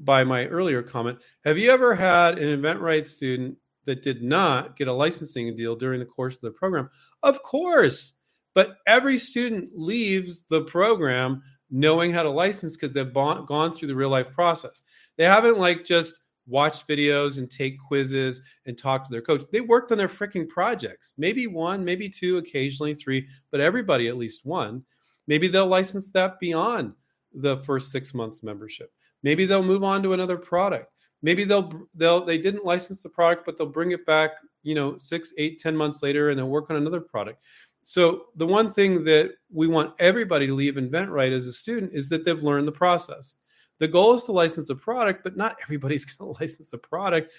[0.00, 1.18] by my earlier comment.
[1.44, 6.00] Have you ever had an InventRight student that did not get a licensing deal during
[6.00, 6.90] the course of the program?
[7.22, 8.14] Of course.
[8.54, 13.96] But every student leaves the program knowing how to license because they've gone through the
[13.96, 14.82] real life process.
[15.16, 19.44] They haven't like just watched videos and take quizzes and talk to their coach.
[19.50, 21.14] They worked on their freaking projects.
[21.16, 24.84] Maybe one, maybe two, occasionally three, but everybody at least one.
[25.26, 26.92] Maybe they'll license that beyond
[27.32, 28.92] the first six months membership.
[29.22, 30.92] Maybe they'll move on to another product.
[31.22, 34.32] Maybe they'll they'll they didn't license the product, but they'll bring it back,
[34.64, 37.40] you know, six, eight, ten months later, and they'll work on another product.
[37.82, 42.08] So the one thing that we want everybody to leave InventRight as a student is
[42.08, 43.36] that they've learned the process.
[43.78, 47.32] The goal is to license a product, but not everybody's going to license a product.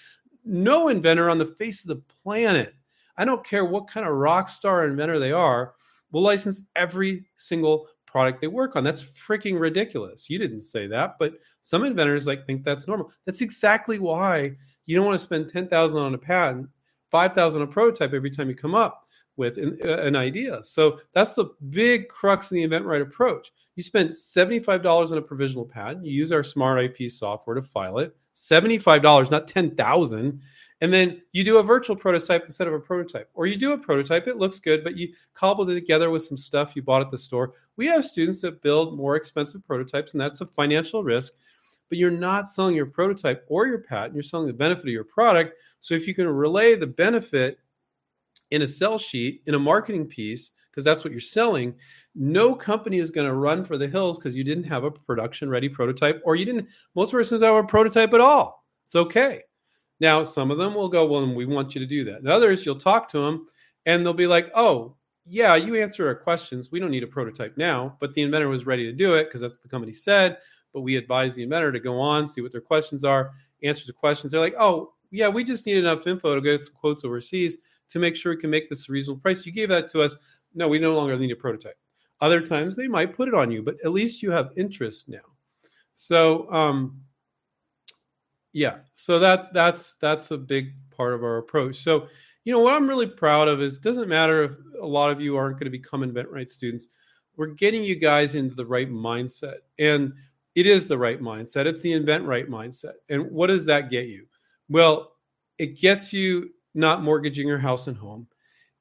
[0.44, 2.74] No inventor on the face of the planet,
[3.16, 5.74] I don't care what kind of rock star inventor they are,
[6.12, 8.84] will license every single product they work on.
[8.84, 10.28] That's freaking ridiculous.
[10.28, 13.10] You didn't say that, but some inventors like think that's normal.
[13.24, 16.68] That's exactly why you don't want to spend 10,000 on a patent,
[17.10, 19.03] 5,000 on a prototype every time you come up
[19.36, 20.62] with an, an, idea.
[20.62, 23.52] So that's the big crux of the InventRight approach.
[23.76, 27.98] You spend $75 on a provisional patent, you use our smart IP software to file
[27.98, 28.14] it.
[28.34, 30.40] $75, not 10,000
[30.80, 33.30] and then you do a virtual prototype instead of a prototype.
[33.34, 34.26] Or you do a prototype.
[34.26, 37.18] It looks good but you cobbled it together with some stuff you bought at the
[37.18, 37.52] store.
[37.76, 41.34] We have students that build more expensive prototypes and that's a financial risk.
[41.88, 45.04] But you're not selling your prototype or your patent you're selling the benefit of your
[45.04, 45.54] product.
[45.80, 47.58] So if you can relay the benefit
[48.50, 51.74] in a sell sheet in a marketing piece because that's what you're selling
[52.16, 55.48] no company is going to run for the hills because you didn't have a production
[55.48, 59.42] ready prototype or you didn't most persons have a prototype at all it's okay
[60.00, 62.18] now, some of them will go, Well, we want you to do that.
[62.18, 63.46] And others, you'll talk to them
[63.86, 66.70] and they'll be like, Oh, yeah, you answer our questions.
[66.70, 69.40] We don't need a prototype now, but the inventor was ready to do it because
[69.40, 70.38] that's what the company said.
[70.72, 73.92] But we advise the inventor to go on, see what their questions are, answer the
[73.92, 74.32] questions.
[74.32, 77.56] They're like, Oh, yeah, we just need enough info to get some quotes overseas
[77.90, 79.44] to make sure we can make this a reasonable price.
[79.44, 80.16] You gave that to us.
[80.54, 81.78] No, we no longer need a prototype.
[82.20, 85.18] Other times they might put it on you, but at least you have interest now.
[85.94, 87.04] So, um,
[88.54, 92.06] yeah so that that's that's a big part of our approach so
[92.44, 95.20] you know what i'm really proud of is it doesn't matter if a lot of
[95.20, 96.86] you aren't going to become InventRight students
[97.36, 100.12] we're getting you guys into the right mindset and
[100.54, 104.24] it is the right mindset it's the InventRight mindset and what does that get you
[104.68, 105.16] well
[105.58, 108.26] it gets you not mortgaging your house and home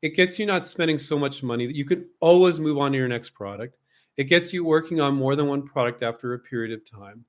[0.02, 2.98] it gets you not spending so much money that you can always move on to
[2.98, 3.78] your next product
[4.18, 7.24] it gets you working on more than one product after a period of time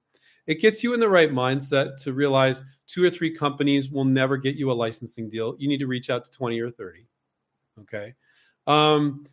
[0.47, 4.37] it gets you in the right mindset to realize two or three companies will never
[4.37, 5.57] get you a licensing deal.
[5.59, 7.07] You need to reach out to 20 or 30.
[7.81, 8.15] Okay.
[8.67, 9.27] Um,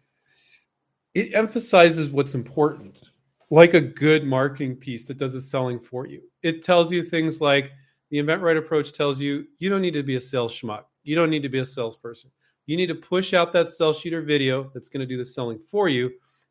[1.13, 3.02] it emphasizes what's important,
[3.50, 6.22] like a good marketing piece that does the selling for you.
[6.41, 7.72] It tells you things like
[8.10, 10.86] the InventRight approach tells you you don't need to be a sales schmuck.
[11.04, 12.32] You don't need to be a salesperson.
[12.66, 15.26] You need to push out that sell sheet or video that's going to do the
[15.26, 16.06] selling for you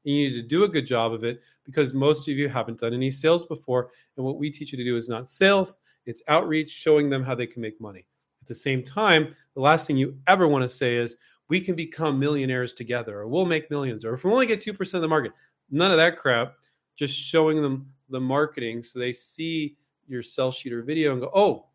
[0.05, 2.81] And you need to do a good job of it because most of you haven't
[2.81, 3.91] done any sales before.
[4.17, 7.35] And what we teach you to do is not sales, it's outreach, showing them how
[7.35, 8.07] they can make money.
[8.43, 11.17] At the same time, the last thing you ever want to say is,
[11.49, 14.95] we can become millionaires together, or we'll make millions, or if we only get 2%
[14.95, 15.33] of the market.
[15.69, 16.55] None of that crap.
[16.97, 21.31] Just showing them the marketing so they see your sell sheet or video and go,
[21.35, 21.67] oh,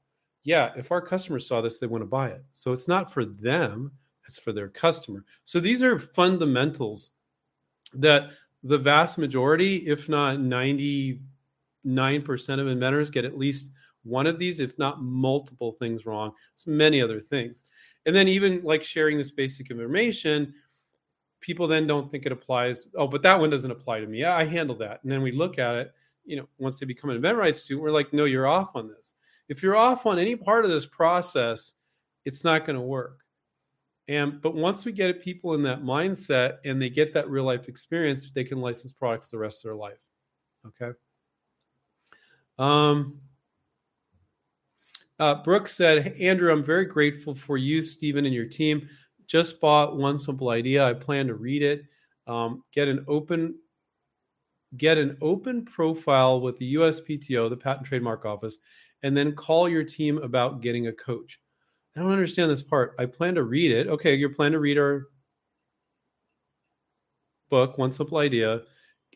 [0.46, 2.46] yeah, if our customers saw this, they want to buy it.
[2.52, 3.92] So it's not for them,
[4.28, 5.26] it's for their customer.
[5.44, 7.12] So these are fundamentals
[7.96, 8.30] that
[8.64, 11.20] the vast majority, if not 99%
[11.86, 13.72] of inventors get at least
[14.04, 16.32] one of these, if not multiple things wrong.
[16.56, 17.64] There's many other things.
[18.06, 20.54] And then even like sharing this basic information,
[21.42, 22.88] people then don't think it applies.
[22.96, 24.24] Oh, but that one doesn't apply to me.
[24.24, 25.00] I handle that.
[25.02, 25.92] And then we look at it,
[26.24, 28.88] you know, once they become an event rights student, we're like, no, you're off on
[28.88, 29.16] this.
[29.50, 31.74] If you're off on any part of this process,
[32.26, 33.20] it's not going to work.
[34.08, 37.68] And but once we get people in that mindset and they get that real life
[37.68, 40.04] experience, they can license products the rest of their life.
[40.68, 40.92] Okay.
[42.58, 43.20] Um,
[45.20, 48.88] uh, Brooke said, hey, Andrew, I'm very grateful for you, Stephen, and your team.
[49.28, 50.86] Just bought one simple idea.
[50.86, 51.86] I plan to read it.
[52.28, 53.56] Um, get an open
[54.78, 58.58] get an open profile with the USPTO, the Patent Trademark Office,
[59.04, 61.40] and then call your team about getting a coach.
[61.96, 62.96] I don't understand this part.
[63.00, 63.88] I plan to read it.
[63.88, 65.08] Okay, you plan to read our
[67.50, 68.62] book, One Simple Idea,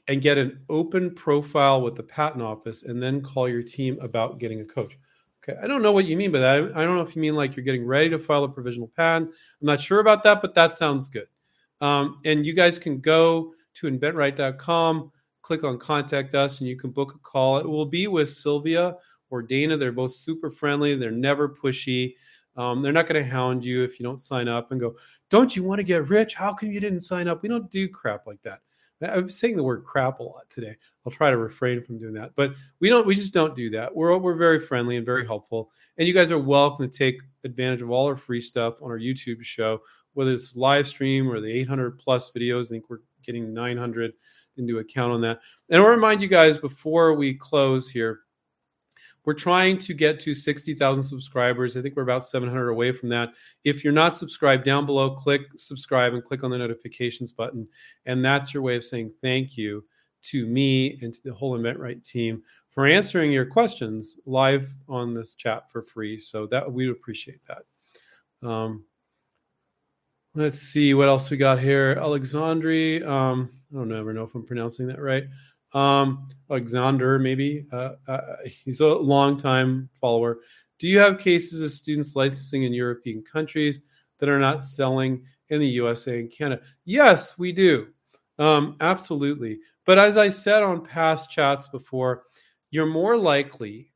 [0.07, 4.39] and get an open profile with the patent office, and then call your team about
[4.39, 4.97] getting a coach.
[5.43, 6.71] Okay, I don't know what you mean by that.
[6.75, 9.29] I don't know if you mean like you're getting ready to file a provisional patent.
[9.29, 11.27] I'm not sure about that, but that sounds good.
[11.81, 15.11] Um, and you guys can go to inventright.com,
[15.41, 17.57] click on contact us, and you can book a call.
[17.57, 18.95] It will be with Sylvia
[19.29, 19.77] or Dana.
[19.77, 22.15] They're both super friendly, they're never pushy.
[22.55, 24.95] Um, they're not going to hound you if you don't sign up and go,
[25.29, 26.33] Don't you want to get rich?
[26.35, 27.41] How come you didn't sign up?
[27.41, 28.59] We don't do crap like that.
[29.01, 30.75] I'm saying the word crap a lot today.
[31.05, 32.31] I'll try to refrain from doing that.
[32.35, 33.95] But we don't we just don't do that.
[33.95, 35.71] We're we're very friendly and very helpful.
[35.97, 38.99] And you guys are welcome to take advantage of all our free stuff on our
[38.99, 39.79] YouTube show,
[40.13, 42.65] whether it's live stream or the 800 plus videos.
[42.65, 44.11] I think we're getting 900
[44.57, 45.39] into account on that.
[45.69, 48.21] And I'll remind you guys before we close here
[49.25, 51.75] we're trying to get to 60,000 subscribers.
[51.75, 53.29] I think we're about 700 away from that.
[53.63, 57.67] If you're not subscribed, down below, click subscribe and click on the notifications button.
[58.05, 59.83] And that's your way of saying thank you
[60.21, 65.35] to me and to the whole InventRight team for answering your questions live on this
[65.35, 66.17] chat for free.
[66.17, 68.47] So that we appreciate that.
[68.47, 68.85] Um,
[70.33, 71.95] let's see what else we got here.
[71.95, 75.25] Alexandri, um, I don't ever know if I'm pronouncing that right
[75.73, 77.65] um, Alexander, maybe.
[77.71, 80.39] Uh, uh, he's a long time follower.
[80.79, 83.81] Do you have cases of students licensing in European countries
[84.19, 86.61] that are not selling in the USA and Canada?
[86.85, 87.87] Yes, we do.
[88.37, 89.59] Um, absolutely.
[89.85, 92.23] But as I said on past chats before,
[92.71, 93.91] you're more likely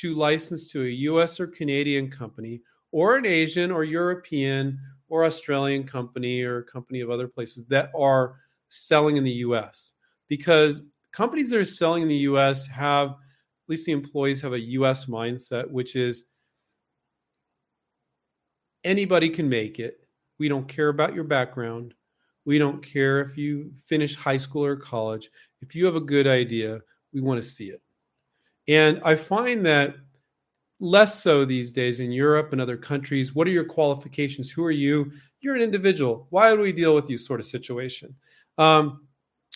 [0.00, 2.60] to license to a US or Canadian company
[2.90, 8.36] or an Asian or European or Australian company or company of other places that are
[8.68, 9.94] selling in the US
[10.28, 10.80] because
[11.14, 15.04] companies that are selling in the US have, at least the employees have a US
[15.06, 16.24] mindset, which is
[18.82, 20.00] anybody can make it.
[20.38, 21.94] We don't care about your background.
[22.44, 25.30] We don't care if you finish high school or college.
[25.62, 26.80] If you have a good idea,
[27.12, 27.80] we want to see it.
[28.66, 29.94] And I find that
[30.80, 33.34] less so these days in Europe and other countries.
[33.34, 34.50] What are your qualifications?
[34.50, 35.12] Who are you?
[35.40, 36.26] You're an individual.
[36.30, 37.18] Why do we deal with you?
[37.18, 38.14] Sort of situation.
[38.58, 39.06] Um,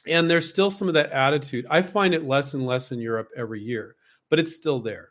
[0.08, 1.66] and there's still some of that attitude.
[1.70, 3.96] I find it less and less in Europe every year,
[4.30, 5.10] but it's still there.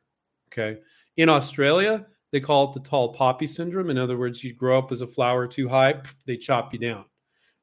[0.52, 0.80] Okay.
[1.18, 3.90] In Australia, they call it the tall poppy syndrome.
[3.90, 7.06] In other words, you grow up as a flower too high, they chop you down.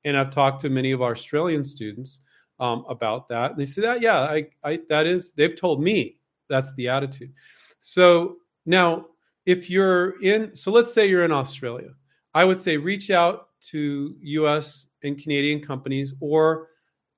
[0.05, 2.21] And I've talked to many of our Australian students
[2.61, 3.53] um, about that.
[3.53, 6.19] And they say that, yeah, I, I, that is, they've told me
[6.49, 7.33] that's the attitude.
[7.79, 9.07] So now,
[9.47, 11.91] if you're in, so let's say you're in Australia,
[12.33, 16.69] I would say reach out to US and Canadian companies or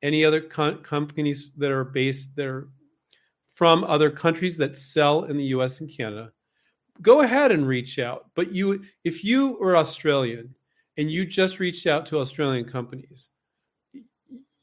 [0.06, 2.68] any other co- companies that are based that are
[3.48, 6.30] from other countries that sell in the US and Canada,
[7.02, 8.26] go ahead and reach out.
[8.36, 10.54] But you if you are Australian
[10.96, 13.30] and you just reached out to Australian companies,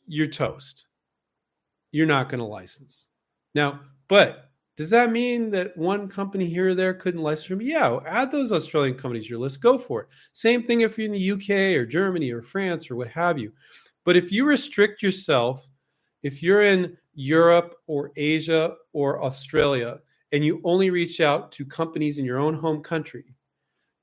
[0.07, 0.87] you're toast.
[1.91, 3.09] You're not going to license.
[3.53, 7.61] Now, but does that mean that one company here or there couldn't license from?
[7.61, 9.61] Yeah, add those Australian companies to your list.
[9.61, 10.07] Go for it.
[10.31, 13.51] Same thing if you're in the UK or Germany or France or what have you.
[14.05, 15.69] But if you restrict yourself,
[16.23, 19.99] if you're in Europe or Asia or Australia,
[20.33, 23.23] and you only reach out to companies in your own home country,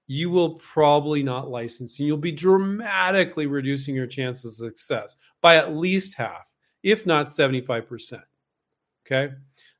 [0.07, 5.57] you will probably not license and you'll be dramatically reducing your chances of success by
[5.57, 6.47] at least half,
[6.83, 8.23] if not 75%.
[9.07, 9.35] Okay.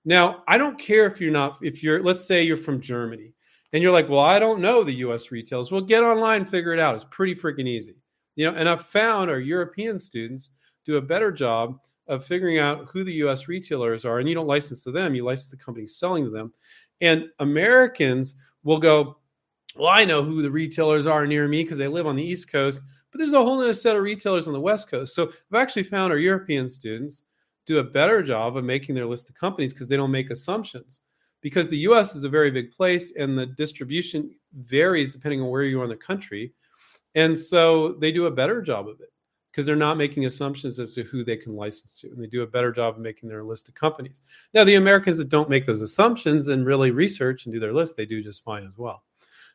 [0.05, 3.33] Now, I don't care if you're not, if you're, let's say you're from Germany
[3.73, 5.71] and you're like, well, I don't know the US retails.
[5.71, 6.97] Well, get online, figure it out.
[6.97, 8.00] It's pretty freaking easy.
[8.41, 10.53] You know, and I've found our European students
[10.87, 14.19] do a better job of figuring out who the US retailers are.
[14.19, 16.51] And you don't license to them, you license the companies selling to them.
[17.03, 19.19] And Americans will go,
[19.77, 22.51] Well, I know who the retailers are near me because they live on the East
[22.51, 22.81] Coast,
[23.13, 25.15] but there's a whole other set of retailers on the West Coast.
[25.15, 27.25] So I've actually found our European students
[27.67, 31.01] do a better job of making their list of companies because they don't make assumptions.
[31.43, 35.65] Because the US is a very big place and the distribution varies depending on where
[35.65, 36.55] you are in the country.
[37.15, 39.13] And so they do a better job of it
[39.51, 42.09] because they're not making assumptions as to who they can license to.
[42.09, 44.23] And they do a better job of making their list of companies.
[44.55, 47.97] Now, the Americans that don't make those assumptions and really research and do their list,
[47.97, 49.03] they do just fine as well.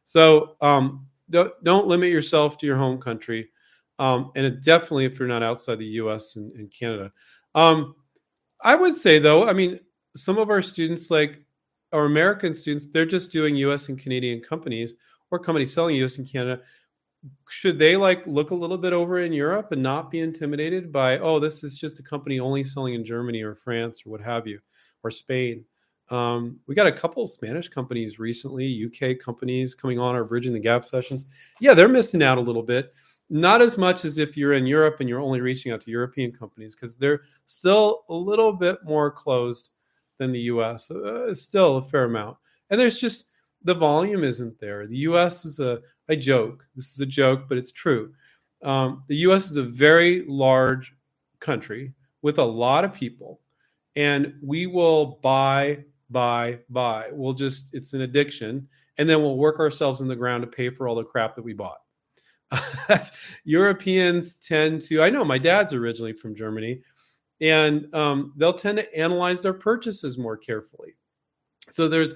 [0.04, 3.50] So um, don't, don't limit yourself to your home country.
[3.98, 7.14] Um, and definitely if you're not outside the US and, and Canada.
[7.54, 7.96] Um,
[8.62, 9.80] I would say, though, I mean,
[10.16, 11.42] some of our students, like
[11.94, 14.96] our American students, they're just doing US and Canadian companies
[15.32, 16.62] or companies selling US and Canada
[17.50, 21.20] should they like look a little bit over in Europe and not be intimidated by,
[21.20, 24.48] oh, this is just a company only selling in Germany or France or what have
[24.48, 24.60] you,
[25.04, 25.66] or Spain?
[26.10, 30.60] Um, we got a couple Spanish companies recently, UK companies coming on our Bridging the
[30.60, 31.26] Gap sessions.
[31.60, 32.94] Yeah, they're missing out a little bit.
[33.30, 36.32] Not as much as if you're in Europe and you're only reaching out to European
[36.32, 39.72] companies because they're still a little bit more closed
[40.20, 40.92] than the US.
[40.92, 42.38] Uh, still a fair amount.
[42.70, 43.30] And there's just
[43.64, 44.86] the volume isn't there.
[44.86, 46.66] The US is a I joke.
[46.76, 48.14] This is a joke, but it's true.
[48.64, 49.50] Um, the U.S.
[49.50, 50.94] is a very large
[51.40, 53.42] country with a lot of people,
[53.96, 57.10] and we will buy, buy, buy.
[57.12, 60.70] We'll just it's an addiction, and then we'll work ourselves in the ground to pay
[60.70, 61.78] for all the crap that we bought.
[63.44, 65.02] Europeans tend to.
[65.02, 66.82] I know my dad's originally from Germany,
[67.42, 70.96] and um, they'll tend to analyze their purchases more carefully.
[71.70, 72.14] So there's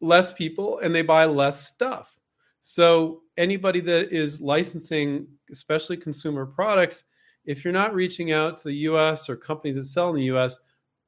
[0.00, 2.14] less people, and they buy less stuff.
[2.60, 7.04] So anybody that is licensing, especially consumer products,
[7.44, 9.28] if you're not reaching out to the U.S.
[9.28, 10.58] or companies that sell in the U.S.,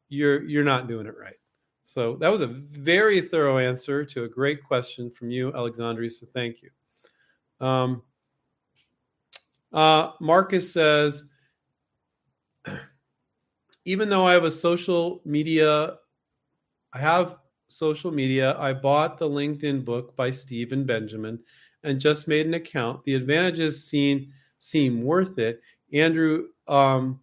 [0.09, 1.35] you're you're not doing it right.
[1.83, 6.11] So that was a very thorough answer to a great question from you, Alexandria.
[6.11, 7.67] So thank you.
[7.67, 8.03] Um,
[9.73, 11.25] uh, Marcus says,
[13.85, 15.97] even though I have a social media,
[16.93, 17.37] I have
[17.69, 21.39] social media, I bought the LinkedIn book by Stephen Benjamin
[21.85, 23.05] and just made an account.
[23.05, 25.61] The advantages seem seem worth it.
[25.93, 27.21] Andrew, um,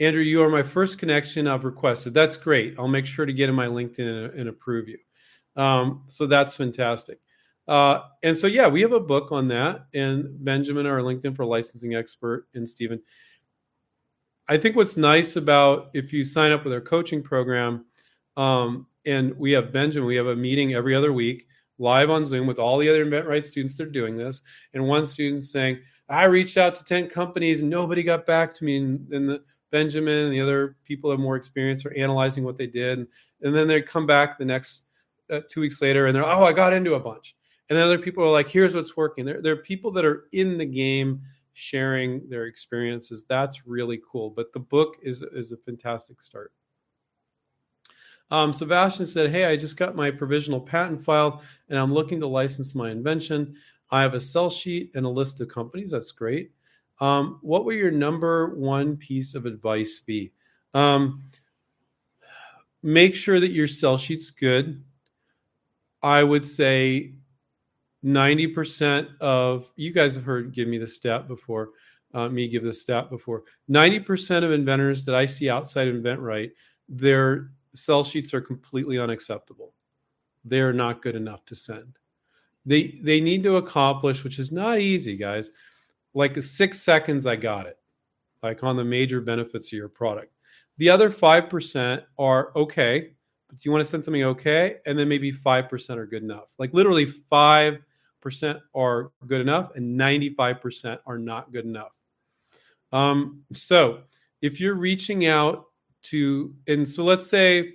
[0.00, 2.14] Andrew, you are my first connection I've requested.
[2.14, 2.76] That's great.
[2.78, 4.98] I'll make sure to get in my LinkedIn and, and approve you.
[5.60, 7.18] Um, so that's fantastic.
[7.66, 9.86] Uh, and so, yeah, we have a book on that.
[9.92, 13.00] And Benjamin, our LinkedIn for licensing expert, and Stephen.
[14.48, 17.84] I think what's nice about if you sign up with our coaching program,
[18.36, 21.46] um, and we have Benjamin, we have a meeting every other week
[21.78, 24.42] live on Zoom with all the other InventRight students that are doing this.
[24.74, 28.64] And one student saying, I reached out to 10 companies and nobody got back to
[28.64, 28.78] me.
[28.78, 32.66] And then the, Benjamin and the other people have more experience are analyzing what they
[32.66, 33.06] did.
[33.42, 34.84] And then they come back the next
[35.30, 37.36] uh, two weeks later and they're, oh, I got into a bunch.
[37.68, 39.26] And then other people are like, here's what's working.
[39.26, 41.20] There, there are people that are in the game
[41.52, 43.26] sharing their experiences.
[43.28, 44.30] That's really cool.
[44.30, 46.52] But the book is, is a fantastic start.
[48.30, 52.26] Um, Sebastian said, Hey, I just got my provisional patent filed and I'm looking to
[52.26, 53.56] license my invention.
[53.90, 55.92] I have a sell sheet and a list of companies.
[55.92, 56.52] That's great.
[57.00, 60.32] Um, what would your number one piece of advice be?
[60.74, 61.24] Um,
[62.82, 64.82] make sure that your sell sheet's good.
[66.02, 67.14] I would say
[68.04, 71.70] 90% of you guys have heard give me the stat before,
[72.14, 73.44] uh, me give the stat before.
[73.70, 76.50] 90% of inventors that I see outside InventRight,
[76.88, 79.72] they're sell sheets are completely unacceptable.
[80.44, 81.98] They're not good enough to send.
[82.66, 85.50] They they need to accomplish, which is not easy, guys.
[86.14, 87.78] Like six seconds, I got it.
[88.42, 90.32] Like on the major benefits of your product.
[90.76, 93.12] The other five percent are okay,
[93.48, 96.52] but you want to send something okay, and then maybe five percent are good enough.
[96.58, 97.78] Like literally five
[98.20, 101.92] percent are good enough, and ninety-five percent are not good enough.
[102.92, 104.00] Um, so
[104.40, 105.66] if you're reaching out
[106.10, 107.74] to and so let's say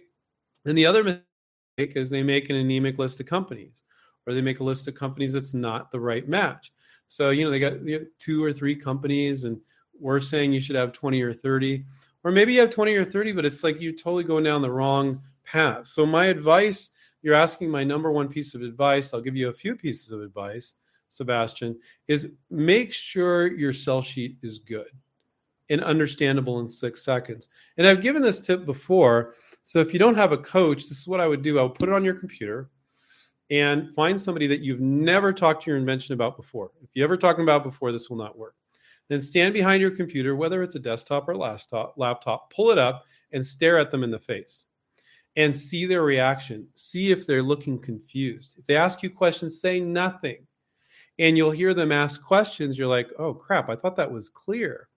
[0.65, 3.84] and the other mistake is they make an anemic list of companies
[4.25, 6.71] or they make a list of companies that's not the right match.
[7.07, 7.73] So you know they got
[8.19, 9.59] two or three companies and
[9.99, 11.86] we're saying you should have 20 or 30
[12.23, 14.71] or maybe you have 20 or 30 but it's like you're totally going down the
[14.71, 15.88] wrong path.
[15.88, 16.89] So my advice
[17.23, 20.21] you're asking my number one piece of advice i'll give you a few pieces of
[20.21, 20.75] advice
[21.09, 24.89] sebastian is make sure your sell sheet is good
[25.70, 27.47] and understandable in six seconds.
[27.78, 29.34] And I've given this tip before.
[29.64, 31.59] So if you don't have a coach, this is what I would do.
[31.59, 32.70] I would put it on your computer
[33.49, 36.72] and find somebody that you've never talked to your invention about before.
[36.82, 38.55] If you ever talking about before, this will not work.
[39.09, 43.45] Then stand behind your computer, whether it's a desktop or laptop, pull it up and
[43.45, 44.68] stare at them in the face
[45.36, 46.68] and see their reaction.
[46.76, 48.55] See if they're looking confused.
[48.57, 50.45] If they ask you questions, say nothing.
[51.20, 52.78] And you'll hear them ask questions.
[52.78, 54.89] You're like, oh crap, I thought that was clear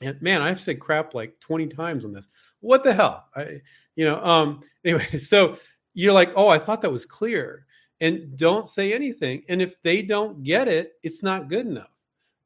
[0.00, 2.28] And man, I've said crap like 20 times on this.
[2.60, 3.28] What the hell?
[3.34, 3.60] I,
[3.94, 5.56] you know, um, anyway, so
[5.94, 7.66] you're like, oh, I thought that was clear.
[8.00, 9.42] And don't say anything.
[9.48, 11.88] And if they don't get it, it's not good enough.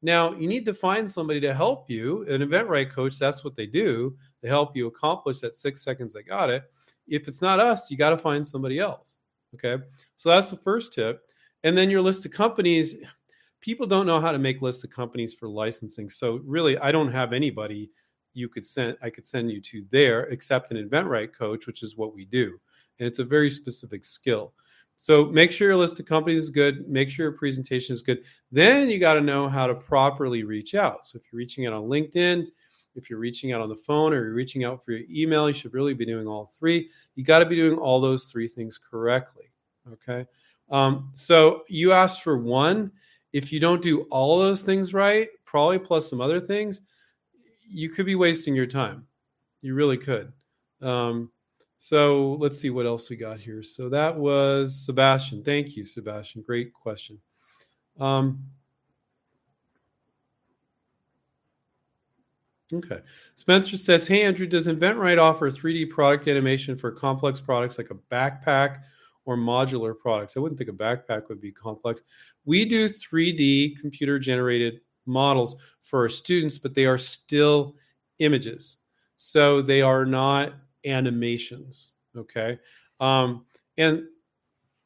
[0.01, 2.25] Now, you need to find somebody to help you.
[2.27, 4.15] An event InventRight coach, that's what they do.
[4.41, 6.15] They help you accomplish that six seconds.
[6.15, 6.63] I got it.
[7.07, 9.19] If it's not us, you got to find somebody else.
[9.53, 9.83] Okay.
[10.15, 11.21] So that's the first tip.
[11.63, 12.95] And then your list of companies,
[13.61, 16.09] people don't know how to make lists of companies for licensing.
[16.09, 17.89] So really, I don't have anybody
[18.33, 21.97] you could send I could send you to there except an InventRight coach, which is
[21.97, 22.59] what we do.
[22.99, 24.53] And it's a very specific skill.
[24.95, 26.87] So make sure your list of companies is good.
[26.87, 28.23] Make sure your presentation is good.
[28.51, 31.05] Then you got to know how to properly reach out.
[31.05, 32.45] So if you're reaching out on LinkedIn,
[32.93, 35.53] if you're reaching out on the phone or you're reaching out for your email, you
[35.53, 36.89] should really be doing all three.
[37.15, 39.45] You got to be doing all those three things correctly.
[39.91, 40.27] Okay.
[40.69, 42.91] Um, so you asked for one.
[43.33, 46.81] If you don't do all those things right, probably plus some other things,
[47.69, 49.07] you could be wasting your time.
[49.61, 50.33] You really could.
[50.81, 51.31] Um,
[51.77, 53.63] so let's see what else we got here.
[53.63, 55.43] So that was Sebastian.
[55.43, 56.41] Thank you, Sebastian.
[56.41, 57.19] Great question.
[57.99, 58.43] Um,
[62.73, 62.99] okay.
[63.35, 67.95] Spencer says, Hey, Andrew, does InventRight offer 3D product animation for complex products like a
[68.13, 68.81] backpack
[69.25, 70.35] or modular products?
[70.35, 72.01] I wouldn't think a backpack would be complex.
[72.45, 77.75] We do 3D computer generated models for our students, but they are still
[78.19, 78.77] images.
[79.17, 80.53] So they are not
[80.85, 81.91] animations.
[82.17, 82.57] Okay.
[82.99, 83.45] Um,
[83.77, 84.03] and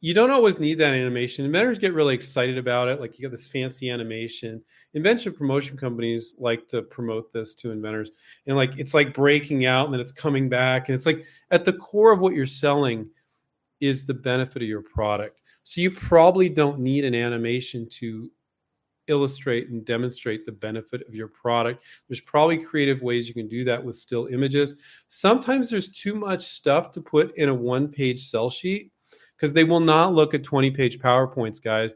[0.02, 1.46] you don't always need that animation.
[1.46, 3.00] Inventors get really excited about it.
[3.00, 4.62] Like you got this fancy animation.
[4.94, 8.12] Invention promotion companies like to promote this to inventors.
[8.46, 10.90] And like it's like breaking out and then it's coming back.
[10.90, 13.10] And it's like at the core of what you're selling
[13.80, 15.42] is the benefit of your product.
[15.64, 18.30] So you probably don't need an animation to
[19.08, 21.84] illustrate and demonstrate the benefit of your product.
[22.08, 24.76] There's probably creative ways you can do that with still images.
[25.08, 28.92] Sometimes there's too much stuff to put in a one page sell sheet
[29.36, 31.96] because they will not look at 20 page PowerPoints, guys.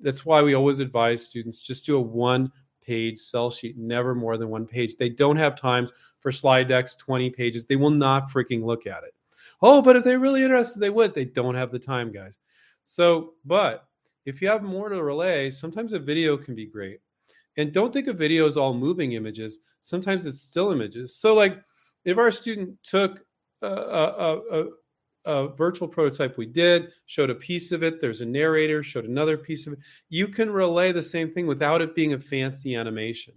[0.00, 2.50] That's why we always advise students just do a one
[2.82, 4.96] page sell sheet, never more than one page.
[4.96, 7.66] They don't have times for slide decks, 20 pages.
[7.66, 9.14] They will not freaking look at it.
[9.62, 11.14] Oh, but if they're really interested, they would.
[11.14, 12.38] They don't have the time, guys.
[12.82, 13.84] So, but
[14.24, 17.00] if you have more to relay, sometimes a video can be great.
[17.56, 19.58] And don't think of video as all moving images.
[19.80, 21.16] Sometimes it's still images.
[21.16, 21.60] So, like
[22.04, 23.24] if our student took
[23.62, 24.66] a, a, a,
[25.26, 29.36] a, virtual prototype we did, showed a piece of it, there's a narrator, showed another
[29.36, 33.34] piece of it, you can relay the same thing without it being a fancy animation.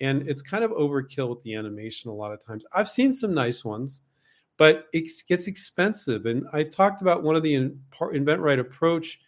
[0.00, 2.64] And it's kind of overkill with the animation a lot of times.
[2.72, 4.02] I've seen some nice ones,
[4.58, 6.26] but it gets expensive.
[6.26, 9.20] And I talked about one of the InventRight approach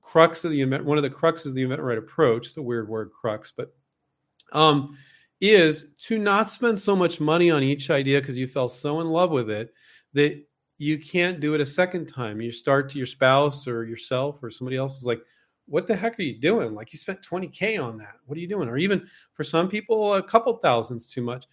[0.00, 2.88] crux of the event, one of the cruxes of the InventRight approach, it's a weird
[2.88, 3.74] word, crux, but
[4.52, 4.96] um,
[5.40, 9.08] is to not spend so much money on each idea because you fell so in
[9.08, 9.74] love with it
[10.12, 10.40] that
[10.78, 12.40] you can't do it a second time.
[12.40, 15.20] You start to your spouse or yourself or somebody else is like,
[15.66, 16.74] what the heck are you doing?
[16.74, 18.14] Like you spent 20K on that.
[18.26, 18.68] What are you doing?
[18.68, 21.46] Or even for some people, a couple thousands too much.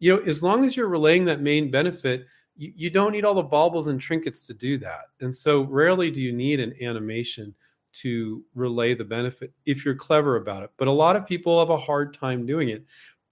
[0.00, 2.26] You know, as long as you're relaying that main benefit,
[2.56, 5.06] you, you don't need all the baubles and trinkets to do that.
[5.20, 7.54] And so rarely do you need an animation
[7.92, 10.70] to relay the benefit if you're clever about it.
[10.76, 12.84] But a lot of people have a hard time doing it.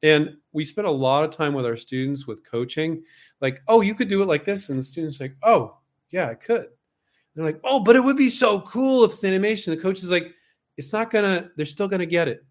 [0.02, 3.02] And we spend a lot of time with our students with coaching,
[3.40, 4.70] like, oh, you could do it like this.
[4.70, 5.76] And the student's like, oh,
[6.10, 6.68] yeah, I could.
[7.34, 9.74] They're like, oh, but it would be so cool if it's animation.
[9.74, 10.34] The coach is like,
[10.76, 12.44] it's not gonna, they're still gonna get it.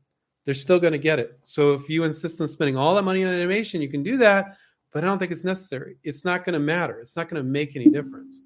[0.45, 1.39] They're still gonna get it.
[1.43, 4.57] So if you insist on spending all that money on animation, you can do that,
[4.91, 5.97] but I don't think it's necessary.
[6.03, 6.99] It's not gonna matter.
[6.99, 8.41] It's not gonna make any difference.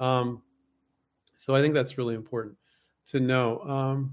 [0.00, 0.42] Um,
[1.34, 2.56] so I think that's really important
[3.06, 3.60] to know.
[3.60, 4.12] Um,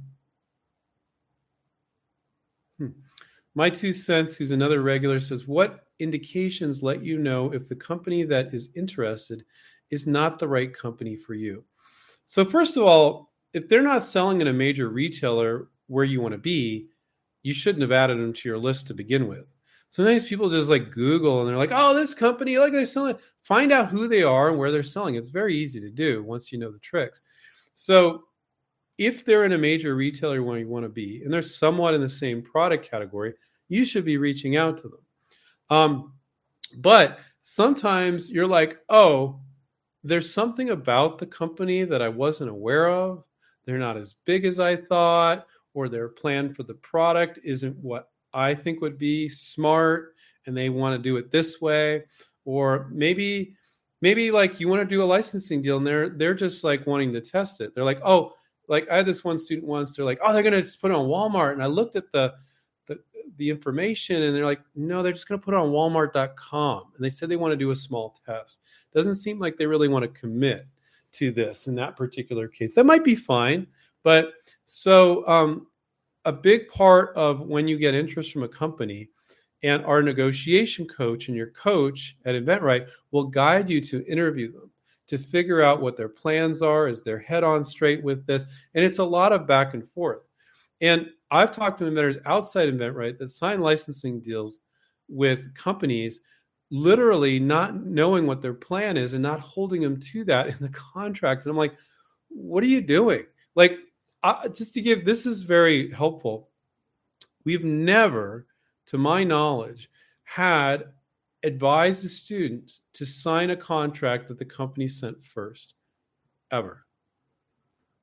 [2.78, 2.90] hmm.
[3.56, 8.24] My two cents, who's another regular, says, What indications let you know if the company
[8.24, 9.44] that is interested
[9.90, 11.64] is not the right company for you?
[12.26, 16.34] So, first of all, if they're not selling in a major retailer where you want
[16.34, 16.88] to be,
[17.44, 19.53] you shouldn't have added them to your list to begin with.
[19.94, 23.16] Sometimes people just like Google and they're like, oh, this company, like they're selling.
[23.42, 25.14] Find out who they are and where they're selling.
[25.14, 27.22] It's very easy to do once you know the tricks.
[27.76, 28.24] So
[28.98, 32.02] if they're in a major retailer where you want to be and they're somewhat in
[32.02, 33.36] the same product category,
[33.70, 35.00] you should be reaching out to them.
[35.70, 36.14] Um,
[36.78, 39.42] but sometimes you're like, oh,
[40.04, 43.24] there's something about the company that I wasn't aware of.
[43.66, 48.10] They're not as big as I thought, or their plan for the product isn't what
[48.34, 50.16] I think would be smart,
[50.46, 52.04] and they want to do it this way.
[52.46, 53.56] Or maybe,
[54.02, 57.14] maybe like you want to do a licensing deal, and they're they're just like wanting
[57.14, 57.74] to test it.
[57.74, 58.34] They're like, oh,
[58.68, 59.96] like I had this one student once.
[59.96, 62.34] They're like, oh, they're gonna just put it on Walmart, and I looked at the,
[62.88, 63.00] the
[63.38, 66.84] the information and they're like, no, they're just going to put it on walmart.com.
[66.96, 68.60] And they said they want to do a small test.
[68.94, 70.68] Doesn't seem like they really want to commit
[71.14, 72.74] to this in that particular case.
[72.74, 73.68] That might be fine.
[74.04, 74.34] But
[74.66, 75.68] so um,
[76.26, 79.10] a big part of when you get interest from a company
[79.64, 84.70] and our negotiation coach and your coach at InventRight will guide you to interview them
[85.08, 86.88] to figure out what their plans are.
[86.88, 88.46] Is their head on straight with this?
[88.74, 90.30] And it's a lot of back and forth.
[90.82, 94.62] And I've talked to inventors outside InventRight that sign licensing deals
[95.08, 96.22] with companies
[96.72, 100.70] literally not knowing what their plan is and not holding them to that in the
[100.94, 101.46] contract.
[101.46, 101.76] And I'm like,
[102.30, 103.24] what are you doing?
[103.56, 103.78] Like,
[104.54, 106.50] just to give this is very helpful.
[107.46, 108.48] We've never,
[108.88, 109.90] to my knowledge,
[110.24, 110.86] had
[111.44, 115.76] advised the students to sign a contract that the company sent first,
[116.52, 116.86] ever.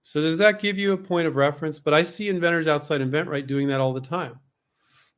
[0.02, 1.78] So does that give you a point of reference?
[1.78, 4.38] But I see inventors outside InventRight doing that all the time.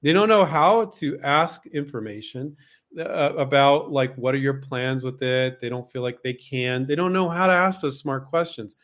[0.03, 2.57] They don't know how to ask information
[2.99, 5.61] uh, about like what are your plans with it.
[5.61, 6.87] They don't feel like they can.
[6.87, 8.77] They don't know how to ask those smart questions.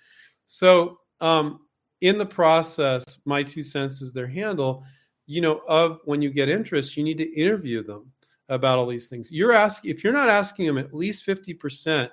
[0.46, 1.60] So um,
[2.00, 4.84] in the process, my two cents is their handle.
[5.26, 8.10] You know, of when you get interest, you need to interview them
[8.48, 9.30] about all these things.
[9.30, 12.10] You're asking if you're not asking them at least fifty percent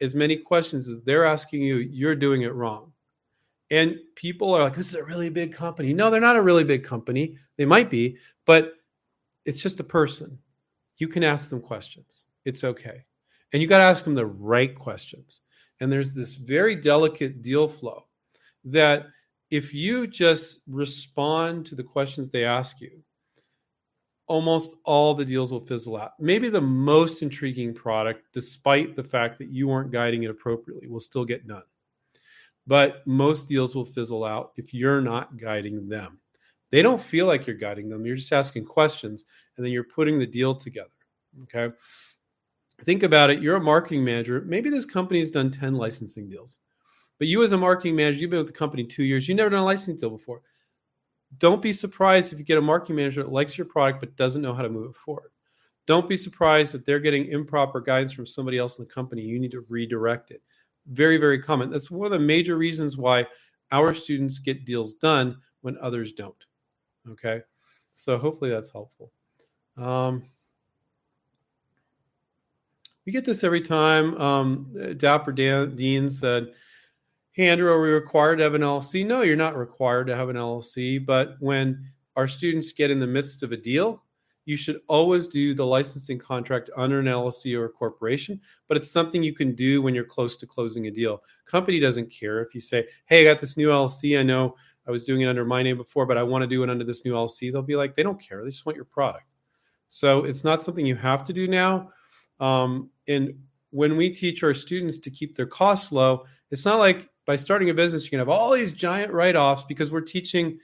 [0.00, 2.92] as many questions as they're asking you, you're doing it wrong.
[3.70, 5.94] And people are like, this is a really big company.
[5.94, 7.38] No, they're not a really big company.
[7.56, 8.74] They might be, but
[9.46, 10.38] it's just a person.
[10.98, 12.26] You can ask them questions.
[12.44, 13.04] It's okay.
[13.52, 15.42] And you got to ask them the right questions.
[15.80, 18.04] And there's this very delicate deal flow
[18.64, 19.06] that
[19.50, 23.02] if you just respond to the questions they ask you,
[24.26, 26.12] almost all the deals will fizzle out.
[26.18, 31.00] Maybe the most intriguing product, despite the fact that you weren't guiding it appropriately, will
[31.00, 31.64] still get done.
[32.66, 36.18] But most deals will fizzle out if you're not guiding them.
[36.70, 38.06] They don't feel like you're guiding them.
[38.06, 40.88] You're just asking questions and then you're putting the deal together.
[41.42, 41.74] Okay.
[42.82, 43.42] Think about it.
[43.42, 44.42] You're a marketing manager.
[44.46, 46.58] Maybe this company's done 10 licensing deals.
[47.22, 49.28] But you, as a marketing manager, you've been with the company two years.
[49.28, 50.42] You've never done a licensing deal before
[51.38, 54.42] don't be surprised if you get a marketing manager that likes your product but doesn't
[54.42, 55.30] know how to move it forward.
[55.86, 59.22] Don't be surprised that they're getting improper guidance from somebody else in the company.
[59.22, 60.42] You need to redirect it.
[60.86, 61.70] Very, very common.
[61.70, 63.26] That's one of the major reasons why
[63.72, 66.46] our students get deals done when others don't.
[67.10, 67.40] Okay.
[67.94, 69.10] So hopefully that's helpful.
[69.76, 70.24] Um,
[73.04, 74.16] we get this every time.
[74.20, 76.52] Um, Dapper Dean said,
[77.38, 79.06] Andrew, are we required to have an LLC?
[79.06, 81.04] No, you're not required to have an LLC.
[81.04, 84.02] But when our students get in the midst of a deal,
[84.44, 88.90] you should always do the licensing contract under an LLC or a corporation, but it's
[88.90, 91.22] something you can do when you're close to closing a deal.
[91.46, 94.18] Company doesn't care if you say, "Hey, I got this new LLC.
[94.18, 94.56] I know
[94.86, 96.84] I was doing it under my name before, but I want to do it under
[96.84, 98.42] this new LLC." They'll be like, "They don't care.
[98.42, 99.26] They just want your product."
[99.88, 101.90] So it's not something you have to do now.
[102.40, 103.38] Um, and
[103.70, 107.70] when we teach our students to keep their costs low, it's not like by starting
[107.70, 110.58] a business, you can have all these giant write offs because we're teaching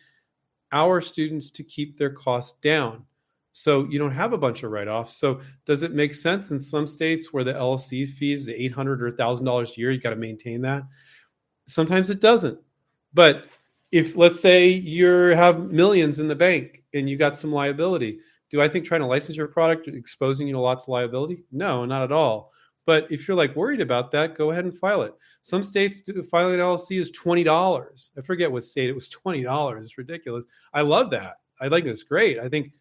[0.72, 3.04] our students to keep their costs down.
[3.52, 5.16] So you don't have a bunch of write offs.
[5.16, 9.02] So does it make sense in some states where the LLC fees is eight hundred
[9.02, 9.90] or thousand dollars a year?
[9.90, 10.82] You got to maintain that.
[11.66, 12.59] Sometimes it doesn't.
[13.14, 13.46] But
[13.90, 18.62] if let's say you have millions in the bank and you got some liability, do
[18.62, 21.44] I think trying to license your product exposing you to lots of liability?
[21.50, 22.52] No, not at all.
[22.89, 25.12] But if you're like worried about that, go ahead and file it.
[25.43, 28.12] Some states do, filing an LLC is twenty dollars.
[28.16, 29.84] I forget what state it was twenty dollars.
[29.84, 30.47] It's ridiculous.
[30.72, 31.34] I love that.
[31.61, 32.39] I think it's great.
[32.39, 32.72] I think,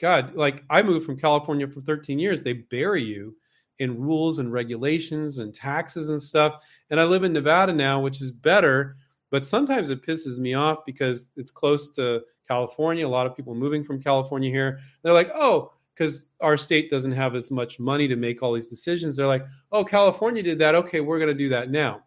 [0.00, 2.40] God, like I moved from California for 13 years.
[2.40, 3.34] They bury you
[3.80, 6.62] in rules and regulations and taxes and stuff.
[6.90, 8.96] And I live in Nevada now, which is better.
[9.32, 13.04] But sometimes it pisses me off because it's close to California.
[13.04, 14.78] A lot of people moving from California here.
[15.02, 18.68] They're like, oh, because our state doesn't have as much money to make all these
[18.68, 19.16] decisions.
[19.16, 20.74] They're like, oh, California did that.
[20.74, 22.02] Okay, we're going to do that now.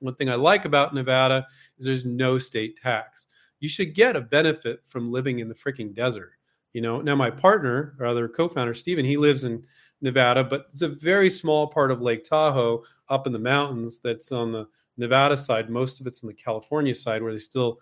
[0.00, 1.46] One thing I like about Nevada
[1.78, 3.26] is there's no state tax.
[3.60, 6.32] You should get a benefit from living in the freaking desert.
[6.72, 9.64] You know, now my partner, or other co-founder Stephen, he lives in
[10.00, 14.32] Nevada, but it's a very small part of Lake Tahoe up in the mountains that's
[14.32, 14.66] on the
[14.96, 15.70] Nevada side.
[15.70, 17.78] Most of it's on the California side where they still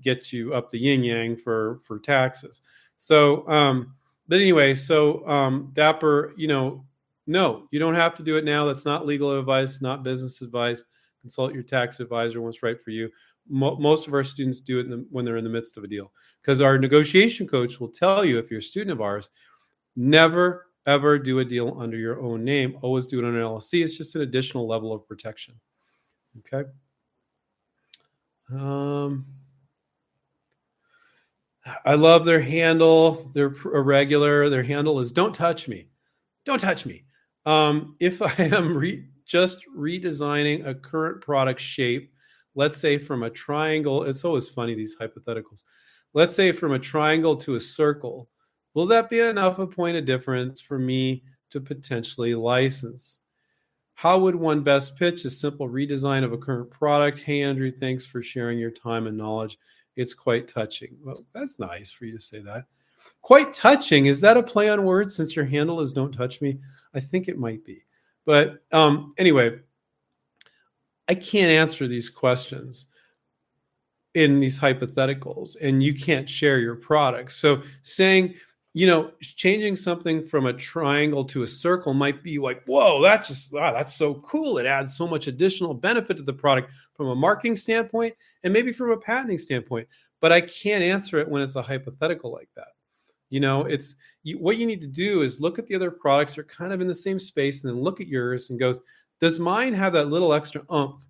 [0.00, 2.62] get you up the yin yang for for taxes.
[2.96, 3.94] So um,
[4.28, 6.84] but anyway, so um, Dapper, you know,
[7.26, 8.66] no, you don't have to do it now.
[8.66, 10.84] That's not legal advice, not business advice.
[11.20, 13.10] Consult your tax advisor what's right for you.
[13.48, 15.88] Mo- most of our students do it the, when they're in the midst of a
[15.88, 19.28] deal because our negotiation coach will tell you if you're a student of ours,
[19.96, 22.78] never ever do a deal under your own name.
[22.80, 23.84] Always do it on an LLC.
[23.84, 25.54] It's just an additional level of protection.
[26.38, 26.68] Okay.
[28.50, 29.26] Um,
[31.84, 33.30] I love their handle.
[33.34, 34.48] They're irregular.
[34.48, 35.88] Their handle is "Don't touch me,
[36.44, 37.04] don't touch me."
[37.46, 42.12] Um, if I am re- just redesigning a current product shape,
[42.54, 45.64] let's say from a triangle, it's always funny these hypotheticals.
[46.14, 48.28] Let's say from a triangle to a circle,
[48.74, 53.20] will that be enough a point of difference for me to potentially license?
[53.94, 57.20] How would one best pitch a simple redesign of a current product?
[57.20, 59.58] Hey, Andrew, thanks for sharing your time and knowledge.
[59.98, 60.96] It's quite touching.
[61.02, 62.64] Well, that's nice for you to say that.
[63.20, 64.06] Quite touching.
[64.06, 66.58] Is that a play on words since your handle is Don't Touch Me?
[66.94, 67.82] I think it might be.
[68.24, 69.58] But um, anyway,
[71.08, 72.86] I can't answer these questions
[74.14, 77.36] in these hypotheticals, and you can't share your products.
[77.36, 78.34] So saying,
[78.74, 83.28] you know, changing something from a triangle to a circle might be like, whoa, that's
[83.28, 84.58] just wow, that's so cool.
[84.58, 88.14] It adds so much additional benefit to the product from a marketing standpoint
[88.44, 89.88] and maybe from a patenting standpoint.
[90.20, 92.68] But I can't answer it when it's a hypothetical like that.
[93.30, 96.34] You know, it's you, what you need to do is look at the other products
[96.34, 98.74] that are kind of in the same space and then look at yours and go,
[99.20, 101.02] does mine have that little extra umph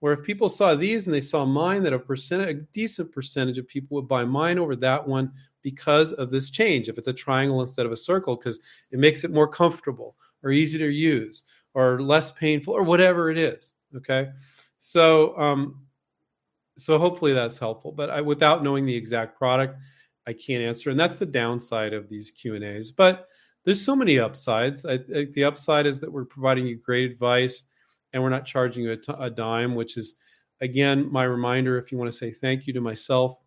[0.00, 3.58] where if people saw these and they saw mine, that a percent, a decent percentage
[3.58, 5.30] of people would buy mine over that one
[5.62, 6.88] because of this change.
[6.88, 8.60] If it's a triangle instead of a circle, because
[8.90, 11.44] it makes it more comfortable or easy to use
[11.74, 13.72] or less painful or whatever it is.
[13.96, 14.28] Okay.
[14.78, 15.82] So, um,
[16.76, 17.92] so hopefully that's helpful.
[17.92, 19.76] But I, without knowing the exact product,
[20.26, 22.92] I can't answer, and that's the downside of these Q and A's.
[22.92, 23.28] But
[23.64, 24.86] there's so many upsides.
[24.86, 27.64] I, I, the upside is that we're providing you great advice,
[28.12, 30.14] and we're not charging you a, t- a dime, which is
[30.60, 31.76] again my reminder.
[31.78, 33.38] If you want to say thank you to myself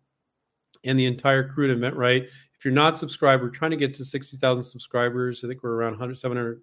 [0.86, 2.24] and the entire crew at InventRight.
[2.24, 5.44] If you're not subscribed, we're trying to get to 60,000 subscribers.
[5.44, 6.62] I think we're around 100, 700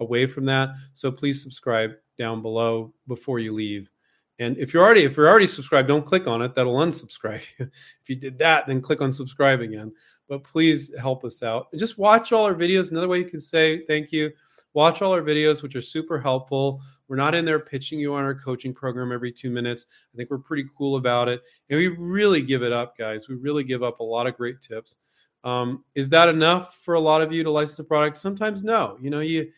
[0.00, 0.70] away from that.
[0.94, 3.90] So please subscribe down below before you leave.
[4.38, 6.54] And if you're already if you're already subscribed, don't click on it.
[6.54, 7.66] That'll unsubscribe you.
[8.02, 9.92] if you did that, then click on subscribe again.
[10.28, 11.68] But please help us out.
[11.70, 12.90] And just watch all our videos.
[12.90, 14.32] Another way you can say thank you.
[14.74, 16.82] Watch all our videos, which are super helpful.
[17.08, 19.86] We're not in there pitching you on our coaching program every two minutes.
[20.12, 21.42] I think we're pretty cool about it.
[21.70, 23.28] And we really give it up, guys.
[23.28, 24.96] We really give up a lot of great tips.
[25.44, 28.16] Um, is that enough for a lot of you to license a product?
[28.16, 28.98] Sometimes no.
[29.00, 29.50] You know, you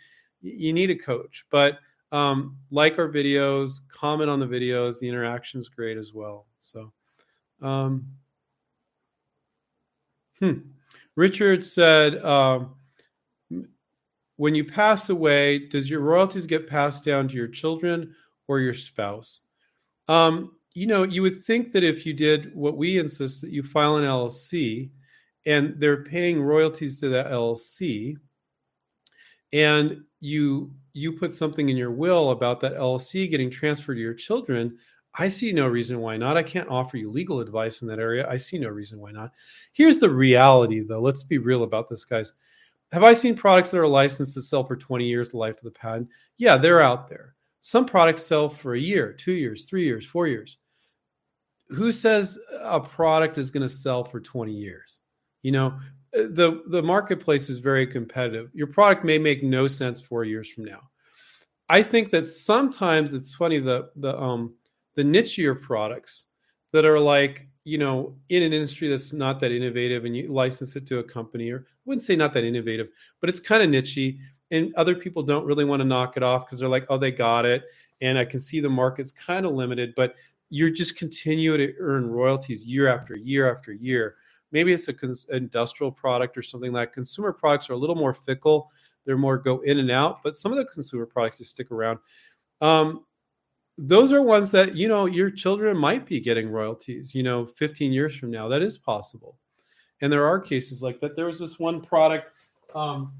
[0.42, 1.78] you need a coach, but
[2.12, 4.98] um, like our videos, comment on the videos.
[4.98, 6.46] The interaction is great as well.
[6.58, 6.92] So,
[7.62, 8.06] um,
[10.38, 10.58] hmm.
[11.14, 12.74] Richard said, um,
[14.37, 18.14] when you pass away, does your royalties get passed down to your children
[18.49, 19.41] or your spouse?
[20.09, 23.62] Um, you know, you would think that if you did what we insist that you
[23.62, 24.91] file an LLC
[25.47, 28.16] and they're paying royalties to that LLC,
[29.53, 34.14] and you you put something in your will about that LLC getting transferred to your
[34.14, 34.76] children,
[35.18, 36.37] I see no reason why not.
[36.37, 38.28] I can't offer you legal advice in that area.
[38.28, 39.32] I see no reason why not.
[39.72, 41.01] Here's the reality, though.
[41.01, 42.32] Let's be real about this, guys.
[42.93, 45.64] Have I seen products that are licensed to sell for 20 years, the life of
[45.64, 46.09] the patent?
[46.39, 47.34] Yeah, they're out there.
[47.61, 50.59] Some products sell for a year, two years, three years, four years.
[51.70, 55.01] Who says a product is going to sell for 20 years?
[55.43, 55.78] You know,
[56.12, 58.51] the the marketplace is very competitive.
[58.55, 60.80] Your product may make no sense four years from now.
[61.68, 64.55] I think that sometimes it's funny the the um
[64.95, 66.26] the nichier products
[66.72, 70.76] that are like you know, in an industry that's not that innovative and you license
[70.76, 72.86] it to a company, or I wouldn't say not that innovative,
[73.20, 74.20] but it's kind of nichey.
[74.52, 77.10] And other people don't really want to knock it off because they're like, oh, they
[77.10, 77.64] got it.
[78.00, 80.14] And I can see the market's kind of limited, but
[80.48, 84.14] you're just continuing to earn royalties year after year after year.
[84.52, 88.14] Maybe it's a cons- industrial product or something like consumer products are a little more
[88.14, 88.70] fickle.
[89.04, 91.98] They're more go in and out, but some of the consumer products that stick around.
[92.60, 93.06] Um,
[93.78, 97.92] those are ones that you know your children might be getting royalties you know 15
[97.92, 98.48] years from now.
[98.48, 99.36] That is possible.
[100.02, 101.16] And there are cases like that.
[101.16, 102.30] There was this one product
[102.74, 103.12] um,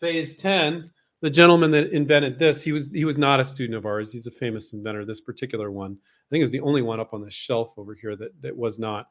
[0.00, 0.90] phase 10
[1.24, 4.12] the gentleman that invented this he was he was not a student of ours.
[4.12, 5.92] He's a famous inventor this particular one.
[5.92, 8.78] I think is the only one up on the shelf over here that that was
[8.78, 9.08] not.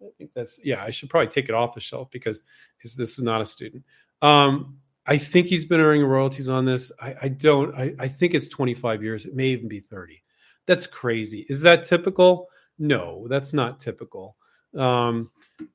[0.00, 2.40] I think that's yeah i should probably take it off the shelf because
[2.80, 3.82] this is not a student.
[4.22, 6.92] Um, I think he's been earning royalties on this.
[7.00, 7.74] I, I don't.
[7.76, 9.26] I, I, think it's 25 years.
[9.26, 10.22] It may even be 30.
[10.66, 11.46] That's crazy.
[11.48, 12.48] Is that typical?
[12.78, 14.36] No, that's not typical.
[14.76, 15.30] Um,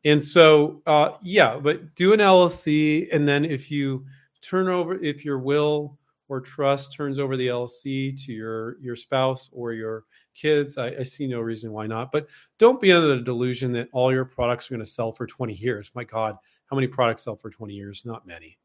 [0.05, 4.05] and so, uh, yeah, but do an LLC, and then if you
[4.41, 5.97] turn over, if your will
[6.27, 11.03] or trust turns over the LLC to your your spouse or your kids, I, I
[11.03, 12.11] see no reason why not.
[12.11, 15.27] But don't be under the delusion that all your products are going to sell for
[15.27, 15.91] 20 years.
[15.93, 18.03] My God, how many products sell for 20 years?
[18.05, 18.57] Not many.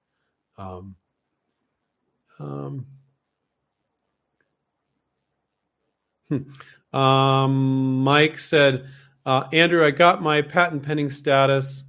[0.61, 0.95] Um,
[2.39, 2.87] um,
[6.29, 6.97] hmm.
[6.97, 8.87] um, Mike said,
[9.25, 11.85] Uh, Andrew, I got my patent pending status,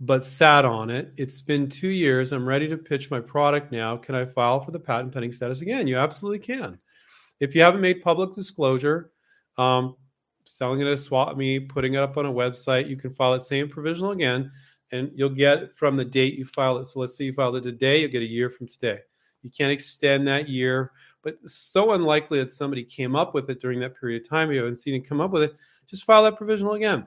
[0.00, 1.12] but sat on it.
[1.16, 2.32] It's been two years.
[2.32, 3.96] I'm ready to pitch my product now.
[3.96, 5.86] Can I file for the patent pending status again?
[5.86, 6.78] You absolutely can.
[7.40, 9.12] If you haven't made public disclosure,
[9.56, 9.96] um,
[10.44, 13.42] selling it as swap me, putting it up on a website, you can file it
[13.42, 14.50] same provisional again,
[14.92, 16.84] and you'll get from the date you file it.
[16.84, 19.00] So let's say you filed it today, you'll get a year from today.
[19.42, 23.80] You can't extend that year, but so unlikely that somebody came up with it during
[23.80, 24.50] that period of time.
[24.50, 25.56] You haven't seen it come up with it.
[25.86, 27.06] Just file that provisional again.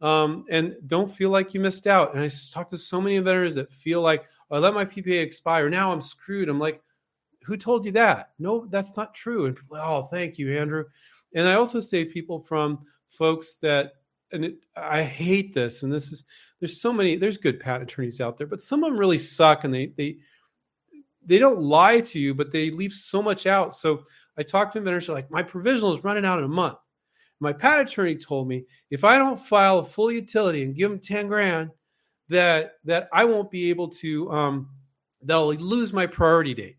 [0.00, 2.14] Um, and don't feel like you missed out.
[2.14, 5.22] And I talk to so many inventors that feel like, oh, I let my PPA
[5.22, 5.68] expire.
[5.68, 6.48] Now I'm screwed.
[6.48, 6.82] I'm like,
[7.42, 8.30] who told you that?
[8.38, 9.46] No, that's not true.
[9.46, 10.84] And people, oh, thank you, Andrew.
[11.34, 13.94] And I also save people from folks that,
[14.32, 15.82] and it, I hate this.
[15.82, 16.24] And this is,
[16.60, 19.64] there's so many, there's good patent attorneys out there, but some of them really suck
[19.64, 20.18] and they, they,
[21.24, 23.72] they don't lie to you, but they leave so much out.
[23.72, 24.04] So
[24.36, 26.78] I talked to inventors like, my provisional is running out in a month.
[27.40, 31.00] My patent attorney told me if I don't file a full utility and give them
[31.00, 31.70] 10 grand,
[32.28, 34.68] that that I won't be able to um,
[35.22, 36.76] that I'll lose my priority date.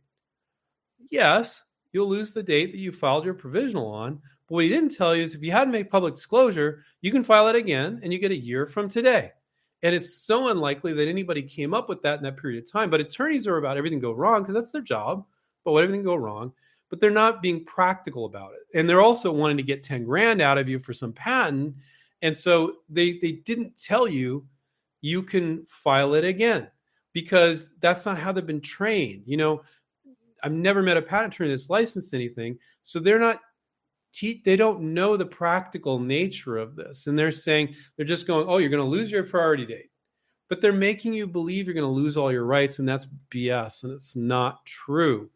[1.09, 4.21] Yes, you'll lose the date that you filed your provisional on.
[4.47, 7.23] But what he didn't tell you is if you hadn't made public disclosure, you can
[7.23, 9.31] file it again and you get a year from today.
[9.83, 12.89] And it's so unlikely that anybody came up with that in that period of time.
[12.89, 15.25] But attorneys are about everything go wrong because that's their job.
[15.63, 16.53] But what everything go wrong,
[16.89, 18.77] but they're not being practical about it.
[18.77, 21.75] And they're also wanting to get 10 grand out of you for some patent.
[22.21, 24.45] And so they they didn't tell you
[25.01, 26.67] you can file it again
[27.13, 29.23] because that's not how they've been trained.
[29.25, 29.63] You know,
[30.43, 32.57] I've never met a patent attorney that's licensed anything.
[32.83, 33.41] So they're not
[34.13, 38.47] te- they don't know the practical nature of this and they're saying they're just going
[38.47, 39.89] oh you're going to lose your priority date.
[40.49, 43.83] But they're making you believe you're going to lose all your rights and that's bs
[43.83, 45.29] and it's not true.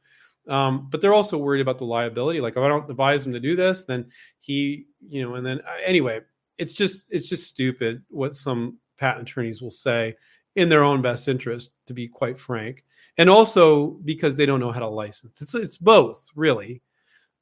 [0.48, 3.40] Um, but they're also worried about the liability like if i don't advise him to
[3.40, 4.06] do this then
[4.42, 6.20] he you know and then uh, anyway
[6.60, 10.16] it's just it's just stupid what some patent attorneys will say
[10.56, 12.84] in their own best interest to be quite frank
[13.18, 15.42] and also because they don't know how to license.
[15.42, 16.82] It's it's both really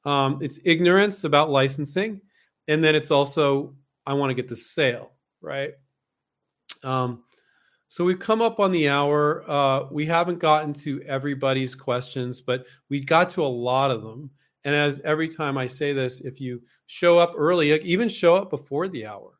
[0.04, 2.20] um, it's ignorance about licensing,
[2.68, 3.74] and then it's also
[4.06, 5.72] I want to get the sale right.
[6.82, 7.24] Um,
[7.88, 9.48] so we've come up on the hour.
[9.48, 14.30] Uh, we haven't gotten to everybody's questions, but we got to a lot of them.
[14.64, 18.50] And as every time I say this, if you show up early, even show up
[18.50, 19.38] before the hour,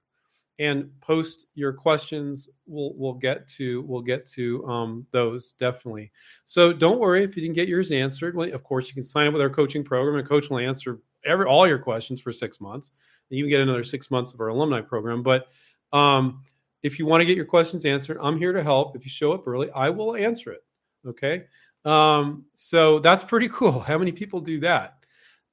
[0.58, 2.48] and post your questions.
[2.66, 6.12] We'll we'll get to we'll get to um, those definitely.
[6.44, 8.36] So don't worry if you didn't get yours answered.
[8.36, 11.00] Well, of course, you can sign up with our coaching program, and coach will answer
[11.24, 12.92] every all your questions for six months.
[13.30, 15.22] And you can get another six months of our alumni program.
[15.22, 15.48] But
[15.92, 16.42] um,
[16.82, 18.94] if you want to get your questions answered, I'm here to help.
[18.94, 20.62] If you show up early, I will answer it.
[21.06, 21.44] Okay.
[21.84, 23.80] Um, so that's pretty cool.
[23.80, 24.98] How many people do that?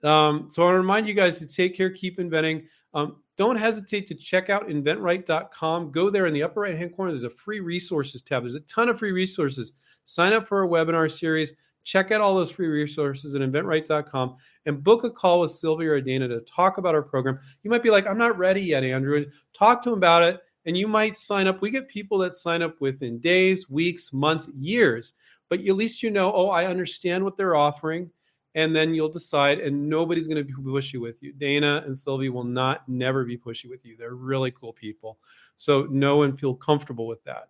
[0.04, 2.68] Um, so I want to remind you guys to take care, keep inventing.
[2.94, 5.92] Um, don't hesitate to check out inventright.com.
[5.92, 7.12] Go there in the upper right hand corner.
[7.12, 8.44] There's a free resources tab.
[8.44, 9.74] There's a ton of free resources.
[10.04, 11.54] Sign up for our webinar series.
[11.84, 14.36] Check out all those free resources at inventright.com
[14.66, 17.40] and book a call with Sylvia or Dana to talk about our program.
[17.64, 19.26] You might be like, I'm not ready yet, Andrew.
[19.54, 21.62] Talk to them about it, and you might sign up.
[21.62, 25.14] We get people that sign up within days, weeks, months, years.
[25.50, 28.12] But at least you know, oh, I understand what they're offering
[28.56, 31.34] and then you'll decide and nobody's going to be pushy with you.
[31.34, 33.96] Dana and sylvie will not never be pushy with you.
[33.98, 35.20] They're really cool people.
[35.56, 37.50] So know and feel comfortable with that.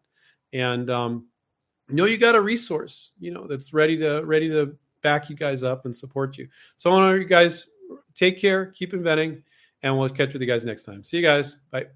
[0.53, 1.27] And um,
[1.89, 5.63] know you got a resource you know that's ready to ready to back you guys
[5.63, 6.47] up and support you.
[6.77, 7.67] So i want you guys
[8.13, 9.43] take care keep inventing
[9.83, 11.03] and we'll catch with you guys next time.
[11.03, 11.57] See you guys.
[11.71, 11.87] Bye